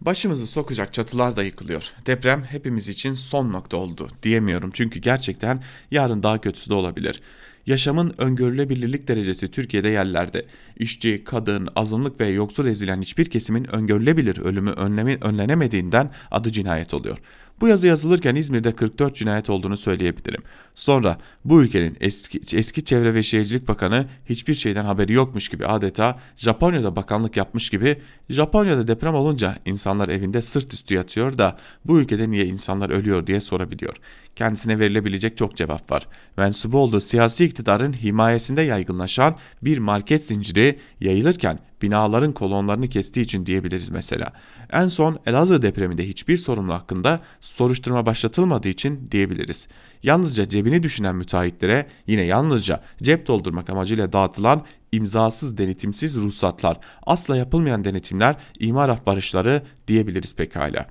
Başımızı 0.00 0.46
sokacak 0.46 0.92
çatılar 0.92 1.36
da 1.36 1.42
yıkılıyor. 1.42 1.92
Deprem 2.06 2.44
hepimiz 2.44 2.88
için 2.88 3.14
son 3.14 3.52
nokta 3.52 3.76
oldu 3.76 4.08
diyemiyorum 4.22 4.70
çünkü 4.74 5.00
gerçekten 5.00 5.62
yarın 5.90 6.22
daha 6.22 6.40
kötüsü 6.40 6.70
de 6.70 6.74
olabilir. 6.74 7.20
Yaşamın 7.66 8.14
öngörülebilirlik 8.18 9.08
derecesi 9.08 9.50
Türkiye'de 9.50 9.88
yerlerde. 9.88 10.46
İşçi, 10.78 11.24
kadın, 11.24 11.68
azınlık 11.76 12.20
ve 12.20 12.28
yoksul 12.28 12.66
ezilen 12.66 13.02
hiçbir 13.02 13.24
kesimin 13.24 13.64
öngörülebilir 13.64 14.38
ölümü 14.38 14.70
önleme, 14.70 15.18
önlenemediğinden 15.20 16.10
adı 16.30 16.52
cinayet 16.52 16.94
oluyor. 16.94 17.18
Bu 17.60 17.68
yazı 17.68 17.86
yazılırken 17.86 18.34
İzmir'de 18.34 18.72
44 18.72 19.16
cinayet 19.16 19.50
olduğunu 19.50 19.76
söyleyebilirim. 19.76 20.42
Sonra 20.74 21.18
bu 21.44 21.62
ülkenin 21.62 21.96
eski, 22.00 22.56
eski 22.56 22.84
Çevre 22.84 23.14
ve 23.14 23.22
Şehircilik 23.22 23.68
Bakanı 23.68 24.06
hiçbir 24.28 24.54
şeyden 24.54 24.84
haberi 24.84 25.12
yokmuş 25.12 25.48
gibi 25.48 25.66
adeta 25.66 26.18
Japonya'da 26.36 26.96
bakanlık 26.96 27.36
yapmış 27.36 27.70
gibi 27.70 28.00
Japonya'da 28.30 28.86
deprem 28.86 29.14
olunca 29.14 29.56
insanlar 29.64 30.08
evinde 30.08 30.42
sırt 30.42 30.74
üstü 30.74 30.94
yatıyor 30.94 31.38
da 31.38 31.56
bu 31.84 32.00
ülkede 32.00 32.30
niye 32.30 32.46
insanlar 32.46 32.90
ölüyor 32.90 33.26
diye 33.26 33.40
sorabiliyor. 33.40 33.96
Kendisine 34.36 34.78
verilebilecek 34.78 35.36
çok 35.36 35.56
cevap 35.56 35.90
var. 35.90 36.08
Mensubu 36.36 36.78
olduğu 36.78 37.00
siyasi 37.00 37.44
iktidarın 37.44 37.92
himayesinde 37.92 38.62
yaygınlaşan 38.62 39.36
bir 39.62 39.78
market 39.78 40.24
zinciri 40.24 40.78
yayılırken 41.00 41.58
binaların 41.84 42.32
kolonlarını 42.32 42.88
kestiği 42.88 43.24
için 43.24 43.46
diyebiliriz 43.46 43.90
mesela. 43.90 44.32
En 44.72 44.88
son 44.88 45.18
Elazığ 45.26 45.62
depreminde 45.62 46.08
hiçbir 46.08 46.36
sorumlu 46.36 46.74
hakkında 46.74 47.20
soruşturma 47.40 48.06
başlatılmadığı 48.06 48.68
için 48.68 49.08
diyebiliriz. 49.10 49.68
Yalnızca 50.02 50.48
cebini 50.48 50.82
düşünen 50.82 51.16
müteahhitlere 51.16 51.86
yine 52.06 52.22
yalnızca 52.22 52.80
cep 53.02 53.26
doldurmak 53.26 53.70
amacıyla 53.70 54.12
dağıtılan 54.12 54.64
imzasız 54.92 55.58
denetimsiz 55.58 56.16
ruhsatlar, 56.16 56.76
asla 57.06 57.36
yapılmayan 57.36 57.84
denetimler, 57.84 58.36
imar 58.58 58.88
afbarışları 58.88 59.62
diyebiliriz 59.88 60.36
pekala. 60.36 60.86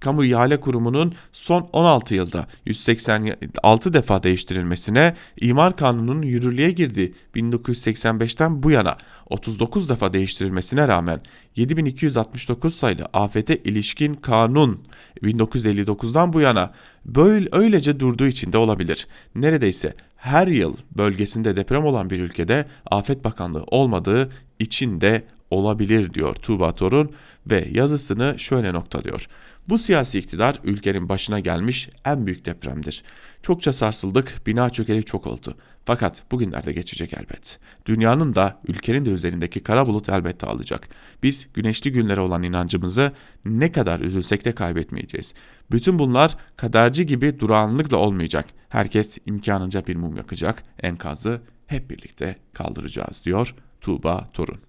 Kamu 0.00 0.24
İhale 0.24 0.60
Kurumu'nun 0.60 1.14
son 1.32 1.68
16 1.72 2.14
yılda 2.14 2.46
186 2.66 3.92
defa 3.92 4.22
değiştirilmesine, 4.22 5.14
imar 5.40 5.76
kanununun 5.76 6.22
yürürlüğe 6.22 6.70
girdiği 6.70 7.14
1985'ten 7.36 8.62
bu 8.62 8.70
yana 8.70 8.96
39 9.26 9.88
defa 9.88 10.12
değiştirilmesine 10.12 10.88
rağmen 10.88 11.20
7269 11.56 12.74
sayılı 12.74 13.08
afete 13.12 13.56
ilişkin 13.56 14.14
kanun 14.14 14.80
1959'dan 15.22 16.32
bu 16.32 16.40
yana 16.40 16.72
böyle 17.04 17.48
öylece 17.52 18.00
durduğu 18.00 18.26
için 18.26 18.52
de 18.52 18.58
olabilir. 18.58 19.06
Neredeyse 19.34 19.94
her 20.16 20.46
yıl 20.46 20.76
bölgesinde 20.96 21.56
deprem 21.56 21.84
olan 21.84 22.10
bir 22.10 22.20
ülkede 22.20 22.66
Afet 22.90 23.24
Bakanlığı 23.24 23.64
olmadığı 23.66 24.30
için 24.58 25.00
de 25.00 25.24
olabilir 25.50 26.14
diyor 26.14 26.34
Tuğba 26.34 26.72
Torun 26.72 27.12
ve 27.46 27.68
yazısını 27.72 28.34
şöyle 28.38 28.72
noktalıyor. 28.72 29.28
Bu 29.68 29.78
siyasi 29.78 30.18
iktidar 30.18 30.60
ülkenin 30.64 31.08
başına 31.08 31.40
gelmiş 31.40 31.88
en 32.04 32.26
büyük 32.26 32.44
depremdir. 32.44 33.02
Çokça 33.42 33.72
sarsıldık, 33.72 34.46
bina 34.46 34.70
çökeli 34.70 35.04
çok 35.04 35.26
oldu. 35.26 35.56
Fakat 35.84 36.32
bugünlerde 36.32 36.72
geçecek 36.72 37.14
elbet. 37.14 37.58
Dünyanın 37.86 38.34
da 38.34 38.60
ülkenin 38.68 39.04
de 39.04 39.10
üzerindeki 39.10 39.60
kara 39.62 39.86
bulut 39.86 40.08
elbette 40.08 40.46
alacak. 40.46 40.88
Biz 41.22 41.48
güneşli 41.54 41.92
günlere 41.92 42.20
olan 42.20 42.42
inancımızı 42.42 43.12
ne 43.44 43.72
kadar 43.72 44.00
üzülsek 44.00 44.44
de 44.44 44.54
kaybetmeyeceğiz. 44.54 45.34
Bütün 45.70 45.98
bunlar 45.98 46.36
kaderci 46.56 47.06
gibi 47.06 47.40
durağanlıkla 47.40 47.96
olmayacak. 47.96 48.46
Herkes 48.68 49.18
imkanınca 49.26 49.86
bir 49.86 49.96
mum 49.96 50.16
yakacak, 50.16 50.62
enkazı 50.82 51.40
hep 51.66 51.90
birlikte 51.90 52.36
kaldıracağız 52.52 53.22
diyor 53.24 53.54
Tuğba 53.80 54.30
Torun. 54.32 54.67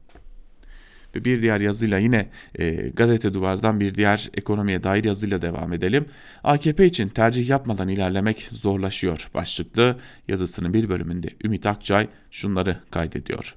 Ve 1.16 1.26
bir 1.26 1.41
diğer 1.41 1.62
yazıyla 1.62 1.97
yine 1.97 2.30
e, 2.60 2.72
gazete 2.89 3.34
duvardan 3.34 3.80
bir 3.80 3.95
diğer 3.95 4.30
ekonomiye 4.34 4.84
dair 4.84 5.03
yazıyla 5.03 5.41
devam 5.41 5.74
edelim. 5.74 6.05
AKP 6.43 6.86
için 6.86 7.10
tercih 7.10 7.49
yapmadan 7.49 7.88
ilerlemek 7.88 8.49
zorlaşıyor 8.51 9.30
başlıklı 9.34 9.97
yazısının 10.28 10.74
bir 10.74 10.89
bölümünde 10.89 11.28
Ümit 11.43 11.66
Akçay 11.66 12.07
şunları 12.32 12.78
kaydediyor. 12.91 13.55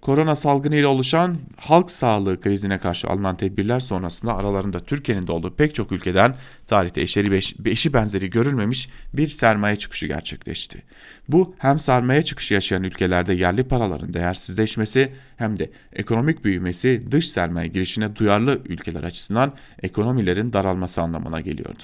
Korona 0.00 0.34
salgını 0.34 0.76
ile 0.76 0.86
oluşan 0.86 1.36
halk 1.56 1.90
sağlığı 1.90 2.40
krizine 2.40 2.78
karşı 2.78 3.08
alınan 3.08 3.36
tedbirler 3.36 3.80
sonrasında 3.80 4.36
aralarında 4.36 4.80
Türkiye'nin 4.80 5.26
de 5.26 5.32
olduğu 5.32 5.54
pek 5.54 5.74
çok 5.74 5.92
ülkeden 5.92 6.34
tarihte 6.66 7.00
eşeri 7.00 7.40
eşi 7.64 7.92
benzeri 7.92 8.30
görülmemiş 8.30 8.88
bir 9.14 9.28
sermaye 9.28 9.76
çıkışı 9.76 10.06
gerçekleşti. 10.06 10.82
Bu 11.28 11.54
hem 11.58 11.78
sermaye 11.78 12.22
çıkışı 12.22 12.54
yaşayan 12.54 12.82
ülkelerde 12.82 13.34
yerli 13.34 13.64
paraların 13.64 14.14
değersizleşmesi 14.14 15.12
hem 15.36 15.58
de 15.58 15.70
ekonomik 15.92 16.44
büyümesi 16.44 17.02
dış 17.10 17.28
sermaye 17.28 17.68
girişine 17.68 18.16
duyarlı 18.16 18.62
ülkeler 18.64 19.02
açısından 19.02 19.52
ekonomilerin 19.82 20.52
daralması 20.52 21.02
anlamına 21.02 21.40
geliyordu. 21.40 21.82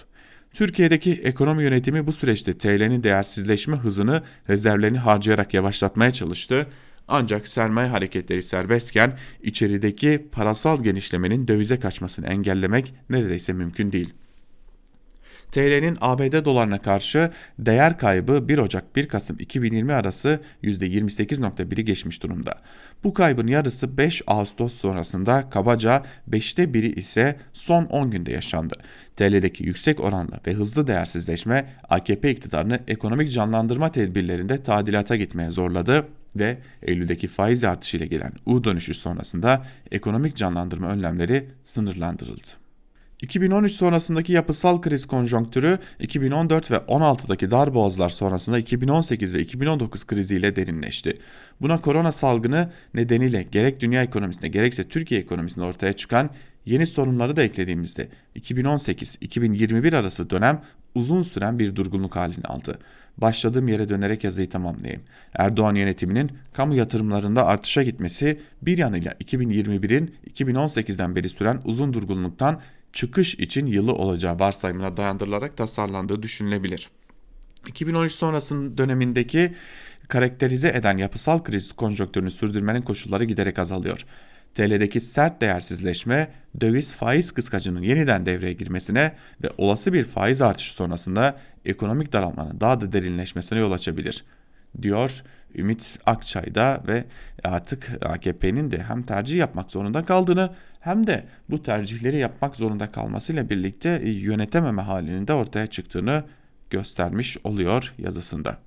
Türkiye'deki 0.53 1.13
ekonomi 1.13 1.63
yönetimi 1.63 2.07
bu 2.07 2.13
süreçte 2.13 2.59
TL'nin 2.59 3.03
değersizleşme 3.03 3.77
hızını 3.77 4.23
rezervlerini 4.49 4.99
harcayarak 4.99 5.55
yavaşlatmaya 5.55 6.11
çalıştı 6.11 6.67
ancak 7.09 7.49
sermaye 7.49 7.89
hareketleri 7.89 8.43
serbestken 8.43 9.19
içerideki 9.43 10.29
parasal 10.33 10.83
genişlemenin 10.83 11.49
dövize 11.49 11.79
kaçmasını 11.81 12.27
engellemek 12.27 12.95
neredeyse 13.11 13.53
mümkün 13.53 13.93
değil. 13.93 14.15
TL'nin 15.55 15.99
ABD 16.01 16.45
dolarına 16.45 16.83
karşı 16.83 17.31
değer 17.59 17.99
kaybı 17.99 18.49
1 18.49 18.59
Ocak 18.59 18.97
1 18.97 19.09
Kasım 19.09 19.37
2020 19.41 19.93
arası 19.93 20.41
%28.1'i 20.63 21.85
geçmiş 21.85 22.23
durumda. 22.23 22.55
Bu 23.05 23.15
kaybın 23.15 23.47
yarısı 23.47 23.97
5 23.97 24.23
Ağustos 24.27 24.75
sonrasında 24.75 25.51
kabaca 25.51 26.03
5'te 26.31 26.75
biri 26.75 26.93
ise 26.93 27.37
son 27.53 27.85
10 27.85 28.11
günde 28.11 28.33
yaşandı. 28.33 28.75
TL'deki 29.17 29.65
yüksek 29.65 30.01
oranla 30.01 30.41
ve 30.47 30.53
hızlı 30.53 30.87
değersizleşme 30.87 31.75
AKP 31.89 32.31
iktidarını 32.31 32.81
ekonomik 32.89 33.33
canlandırma 33.33 33.93
tedbirlerinde 33.93 34.63
tadilata 34.63 35.17
gitmeye 35.17 35.51
zorladı 35.51 36.07
ve 36.37 36.59
Eylül'deki 36.83 37.29
faiz 37.29 37.65
artışıyla 37.65 38.07
gelen 38.07 38.33
U 38.47 38.65
dönüşü 38.65 38.95
sonrasında 38.95 39.67
ekonomik 39.91 40.37
canlandırma 40.37 40.89
önlemleri 40.89 41.49
sınırlandırıldı. 41.65 42.65
2013 43.23 43.73
sonrasındaki 43.73 44.33
yapısal 44.33 44.81
kriz 44.81 45.07
konjonktürü 45.07 45.79
2014 46.01 46.71
ve 46.71 46.77
16'daki 46.77 47.51
darboğazlar 47.51 48.09
sonrasında 48.09 48.59
2018 48.59 49.35
ve 49.35 49.41
2019 49.41 50.07
kriziyle 50.07 50.57
derinleşti. 50.57 51.19
Buna 51.61 51.81
korona 51.81 52.13
salgını 52.13 52.73
nedeniyle 52.95 53.43
gerek 53.43 53.81
dünya 53.81 54.03
ekonomisinde 54.03 54.49
gerekse 54.49 54.89
Türkiye 54.89 55.21
ekonomisinde 55.21 55.65
ortaya 55.65 55.93
çıkan 55.93 56.31
yeni 56.67 56.87
sorunları 56.87 57.37
da 57.37 57.43
eklediğimizde 57.43 58.09
2018-2021 58.37 59.97
arası 59.97 60.31
dönem 60.31 60.63
uzun 60.95 61.23
süren 61.23 61.59
bir 61.59 61.77
durgunluk 61.77 62.17
halini 62.17 62.45
aldı. 62.45 62.79
Başladığım 63.19 63.69
yere 63.69 63.89
dönerek 63.89 64.25
yazıyı 64.25 64.49
tamamlayayım. 64.49 65.03
Erdoğan 65.35 65.75
yönetiminin 65.75 66.31
kamu 66.53 66.75
yatırımlarında 66.75 67.47
artışa 67.47 67.83
gitmesi 67.83 68.41
bir 68.63 68.79
yanıyla 68.79 69.13
2021'in 69.13 70.15
2018'den 70.31 71.17
beri 71.17 71.29
süren 71.29 71.61
uzun 71.65 71.93
durgunluktan 71.93 72.61
çıkış 72.93 73.35
için 73.35 73.67
yılı 73.67 73.93
olacağı 73.93 74.39
varsayımına 74.39 74.97
dayandırılarak 74.97 75.57
tasarlandığı 75.57 76.23
düşünülebilir. 76.23 76.91
2013 77.67 78.13
sonrasının 78.13 78.79
dönemindeki 78.79 79.55
karakterize 80.09 80.69
eden 80.69 80.97
yapısal 80.99 81.43
kriz 81.43 81.73
konjonktürünü 81.73 82.31
sürdürmenin 82.31 82.83
koşulları 82.83 83.25
giderek 83.25 83.59
azalıyor. 83.59 84.07
TL'deki 84.55 85.01
sert 85.01 85.41
değersizleşme, 85.41 86.31
döviz 86.61 86.95
faiz 86.95 87.33
kıskacının 87.33 87.83
yeniden 87.83 88.27
devreye 88.27 88.53
girmesine 88.53 89.13
ve 89.43 89.49
olası 89.59 89.93
bir 89.93 90.05
faiz 90.05 90.43
artışı 90.43 90.73
sonrasında 90.73 91.37
ekonomik 91.65 92.13
daralmanın 92.13 92.61
daha 92.61 92.81
da 92.81 92.93
derinleşmesine 92.93 93.59
yol 93.59 93.73
açabilir 93.73 94.25
diyor 94.83 95.23
Ümit 95.55 95.99
Akçay'da 96.07 96.83
ve 96.89 97.05
artık 97.45 97.91
AKP'nin 98.03 98.71
de 98.71 98.83
hem 98.83 99.03
tercih 99.03 99.37
yapmak 99.37 99.71
zorunda 99.71 100.05
kaldığını 100.05 100.51
hem 100.81 101.07
de 101.07 101.27
bu 101.51 101.63
tercihleri 101.63 102.17
yapmak 102.17 102.57
zorunda 102.57 102.93
kalmasıyla 102.93 103.51
birlikte 103.51 104.03
yönetememe 104.05 104.83
halinin 104.83 105.29
de 105.29 105.33
ortaya 105.33 105.67
çıktığını 105.67 106.25
göstermiş 106.71 107.39
oluyor 107.45 107.95
yazısında. 107.99 108.59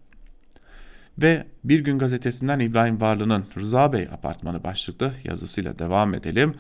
Ve 1.21 1.47
Bir 1.63 1.79
Gün 1.79 1.97
Gazetesi'nden 1.97 2.59
İbrahim 2.59 3.01
Varlı'nın 3.01 3.45
Rıza 3.57 3.93
Bey 3.93 4.07
Apartmanı 4.13 4.63
başlıklı 4.63 5.13
yazısıyla 5.23 5.79
devam 5.79 6.13
edelim. 6.13 6.55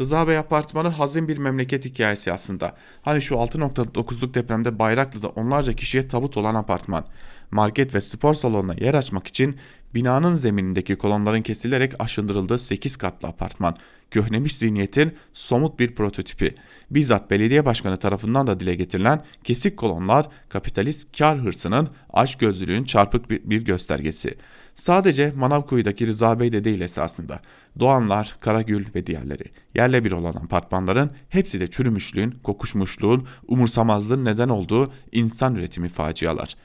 Rıza 0.00 0.28
Bey 0.28 0.38
Apartmanı 0.38 0.88
hazin 0.88 1.28
bir 1.28 1.38
memleket 1.38 1.84
hikayesi 1.84 2.32
aslında. 2.32 2.76
Hani 3.02 3.22
şu 3.22 3.34
6.9'luk 3.34 4.34
depremde 4.34 4.78
Bayraklı'da 4.78 5.28
onlarca 5.28 5.72
kişiye 5.72 6.08
tabut 6.08 6.36
olan 6.36 6.54
apartman. 6.54 7.04
Market 7.50 7.94
ve 7.94 8.00
spor 8.00 8.34
salonuna 8.34 8.74
yer 8.74 8.94
açmak 8.94 9.26
için 9.26 9.56
binanın 9.94 10.34
zeminindeki 10.34 10.96
kolonların 10.96 11.42
kesilerek 11.42 11.92
aşındırıldığı 11.98 12.58
8 12.58 12.96
katlı 12.96 13.28
apartman 13.28 13.76
köhnemiş 14.14 14.56
zihniyetin 14.56 15.12
somut 15.32 15.78
bir 15.78 15.94
prototipi. 15.94 16.54
Bizzat 16.90 17.30
belediye 17.30 17.64
başkanı 17.64 17.96
tarafından 17.96 18.46
da 18.46 18.60
dile 18.60 18.74
getirilen 18.74 19.24
kesik 19.44 19.76
kolonlar 19.76 20.28
kapitalist 20.48 21.18
kar 21.18 21.38
hırsının 21.38 21.88
aç 22.12 22.38
gözlülüğün 22.38 22.84
çarpık 22.84 23.30
bir, 23.30 23.64
göstergesi. 23.64 24.34
Sadece 24.74 25.32
Manavkuyu'daki 25.36 26.06
Rıza 26.06 26.40
Bey 26.40 26.52
de 26.52 26.64
değil 26.64 26.80
esasında. 26.80 27.40
Doğanlar, 27.80 28.36
Karagül 28.40 28.86
ve 28.94 29.06
diğerleri. 29.06 29.44
Yerle 29.74 30.04
bir 30.04 30.12
olan 30.12 30.34
apartmanların 30.34 31.10
hepsi 31.28 31.60
de 31.60 31.66
çürümüşlüğün, 31.66 32.30
kokuşmuşluğun, 32.42 33.26
umursamazlığın 33.48 34.24
neden 34.24 34.48
olduğu 34.48 34.92
insan 35.12 35.54
üretimi 35.54 35.88
facialar 35.88 36.56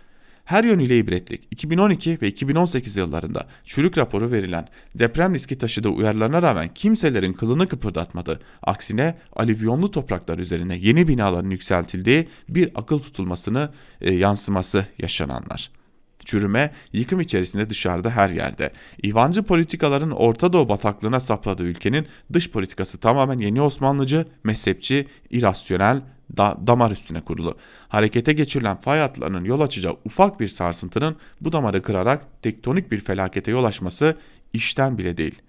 her 0.49 0.63
yönüyle 0.63 0.97
ibretlik. 0.97 1.41
2012 1.51 2.21
ve 2.21 2.27
2018 2.27 2.95
yıllarında 2.95 3.47
çürük 3.65 3.97
raporu 3.97 4.31
verilen 4.31 4.67
deprem 4.95 5.33
riski 5.33 5.57
taşıdığı 5.57 5.89
uyarılarına 5.89 6.41
rağmen 6.41 6.69
kimselerin 6.75 7.33
kılını 7.33 7.67
kıpırdatmadı. 7.67 8.39
Aksine 8.63 9.17
alüvyonlu 9.35 9.91
topraklar 9.91 10.37
üzerine 10.37 10.77
yeni 10.77 11.07
binaların 11.07 11.49
yükseltildiği 11.49 12.27
bir 12.49 12.71
akıl 12.75 12.99
tutulmasını 12.99 13.69
e, 14.01 14.13
yansıması 14.13 14.85
yaşananlar. 14.97 15.71
Çürüme, 16.25 16.71
yıkım 16.93 17.21
içerisinde 17.21 17.69
dışarıda 17.69 18.09
her 18.09 18.29
yerde. 18.29 18.73
İvancı 19.03 19.43
politikaların 19.43 20.11
Orta 20.11 20.53
Doğu 20.53 20.69
bataklığına 20.69 21.19
sapladığı 21.19 21.63
ülkenin 21.63 22.07
dış 22.33 22.51
politikası 22.51 22.97
tamamen 22.97 23.39
yeni 23.39 23.61
Osmanlıcı, 23.61 24.25
mezhepçi, 24.43 25.07
irasyonel, 25.29 26.01
da, 26.37 26.57
damar 26.67 26.91
üstüne 26.91 27.21
kurulu. 27.21 27.57
Harekete 27.87 28.33
geçirilen 28.33 28.77
fay 28.77 28.99
hatlarının 28.99 29.45
yol 29.45 29.61
açacağı 29.61 29.97
ufak 30.05 30.39
bir 30.39 30.47
sarsıntının 30.47 31.15
bu 31.41 31.51
damarı 31.51 31.81
kırarak 31.81 32.41
tektonik 32.41 32.91
bir 32.91 32.99
felakete 32.99 33.51
yol 33.51 33.63
açması 33.63 34.17
işten 34.53 34.97
bile 34.97 35.17
değil. 35.17 35.41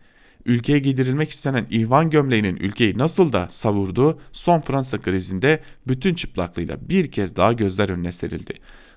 Ülkeye 0.47 0.79
giydirilmek 0.79 1.31
istenen 1.31 1.67
ihvan 1.71 2.11
gömleğinin 2.11 2.57
ülkeyi 2.57 2.99
nasıl 2.99 3.33
da 3.33 3.47
savurduğu 3.51 4.21
son 4.33 4.61
Fransa 4.61 5.01
krizinde 5.01 5.61
bütün 5.89 6.15
çıplaklığıyla 6.15 6.77
bir 6.89 7.11
kez 7.11 7.37
daha 7.37 7.53
gözler 7.53 7.89
önüne 7.89 8.13
serildi. 8.13 8.55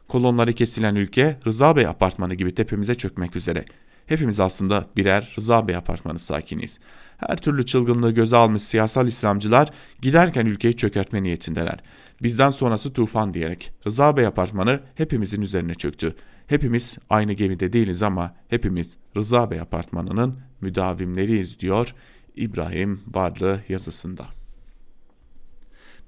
Kolonları 0.08 0.54
kesilen 0.54 0.96
ülke 0.96 1.40
Rıza 1.48 1.76
Bey 1.76 1.88
apartmanı 1.88 2.34
gibi 2.34 2.56
tepemize 2.56 2.96
çökmek 2.96 3.36
üzere. 3.36 3.66
Hepimiz 4.06 4.40
aslında 4.40 4.88
birer 4.98 5.34
Rıza 5.38 5.68
Bey 5.68 5.76
apartmanı 5.76 6.20
sakiniyiz. 6.20 6.80
Her 7.28 7.38
türlü 7.38 7.66
çılgınlığı 7.66 8.12
göze 8.12 8.38
almış 8.38 8.62
siyasal 8.62 9.08
İslamcılar 9.08 9.70
giderken 10.02 10.46
ülkeyi 10.46 10.76
çökertme 10.76 11.24
niyetindeler. 11.24 11.80
Bizden 12.24 12.50
sonrası 12.50 12.94
tufan 12.94 13.34
diyerek 13.34 13.72
Rıza 13.88 14.18
Bey 14.18 14.26
apartmanı 14.26 14.80
hepimizin 14.96 15.42
üzerine 15.42 15.74
çöktü. 15.74 16.16
Hepimiz 16.48 16.98
aynı 17.10 17.34
gemide 17.34 17.74
değiliz 17.74 18.04
ama 18.04 18.36
hepimiz 18.50 18.98
Rıza 19.18 19.52
Bey 19.52 19.60
apartmanının 19.60 20.40
müdavimleriyiz 20.62 21.60
diyor 21.60 21.96
İbrahim 22.36 23.02
Varlı 23.14 23.60
yazısında. 23.70 24.26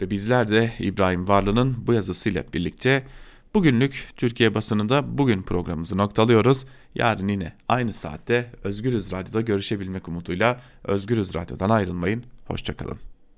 Ve 0.02 0.10
bizler 0.10 0.52
de 0.52 0.72
İbrahim 0.80 1.28
Varlı'nın 1.28 1.88
bu 1.88 1.94
yazısıyla 1.94 2.44
birlikte 2.54 3.04
Bugünlük 3.56 4.08
Türkiye 4.18 4.56
basınında 4.56 5.18
bugün 5.18 5.42
programımızı 5.42 5.98
noktalıyoruz. 5.98 6.66
Yarın 6.96 7.28
yine 7.28 7.54
aynı 7.68 7.94
saatte 7.94 8.52
Özgürüz 8.64 9.12
Radyo'da 9.12 9.42
görüşebilmek 9.42 10.08
umuduyla 10.08 10.62
Özgürüz 10.84 11.36
Radyo'dan 11.36 11.70
ayrılmayın. 11.70 12.24
Hoşçakalın. 12.48 13.15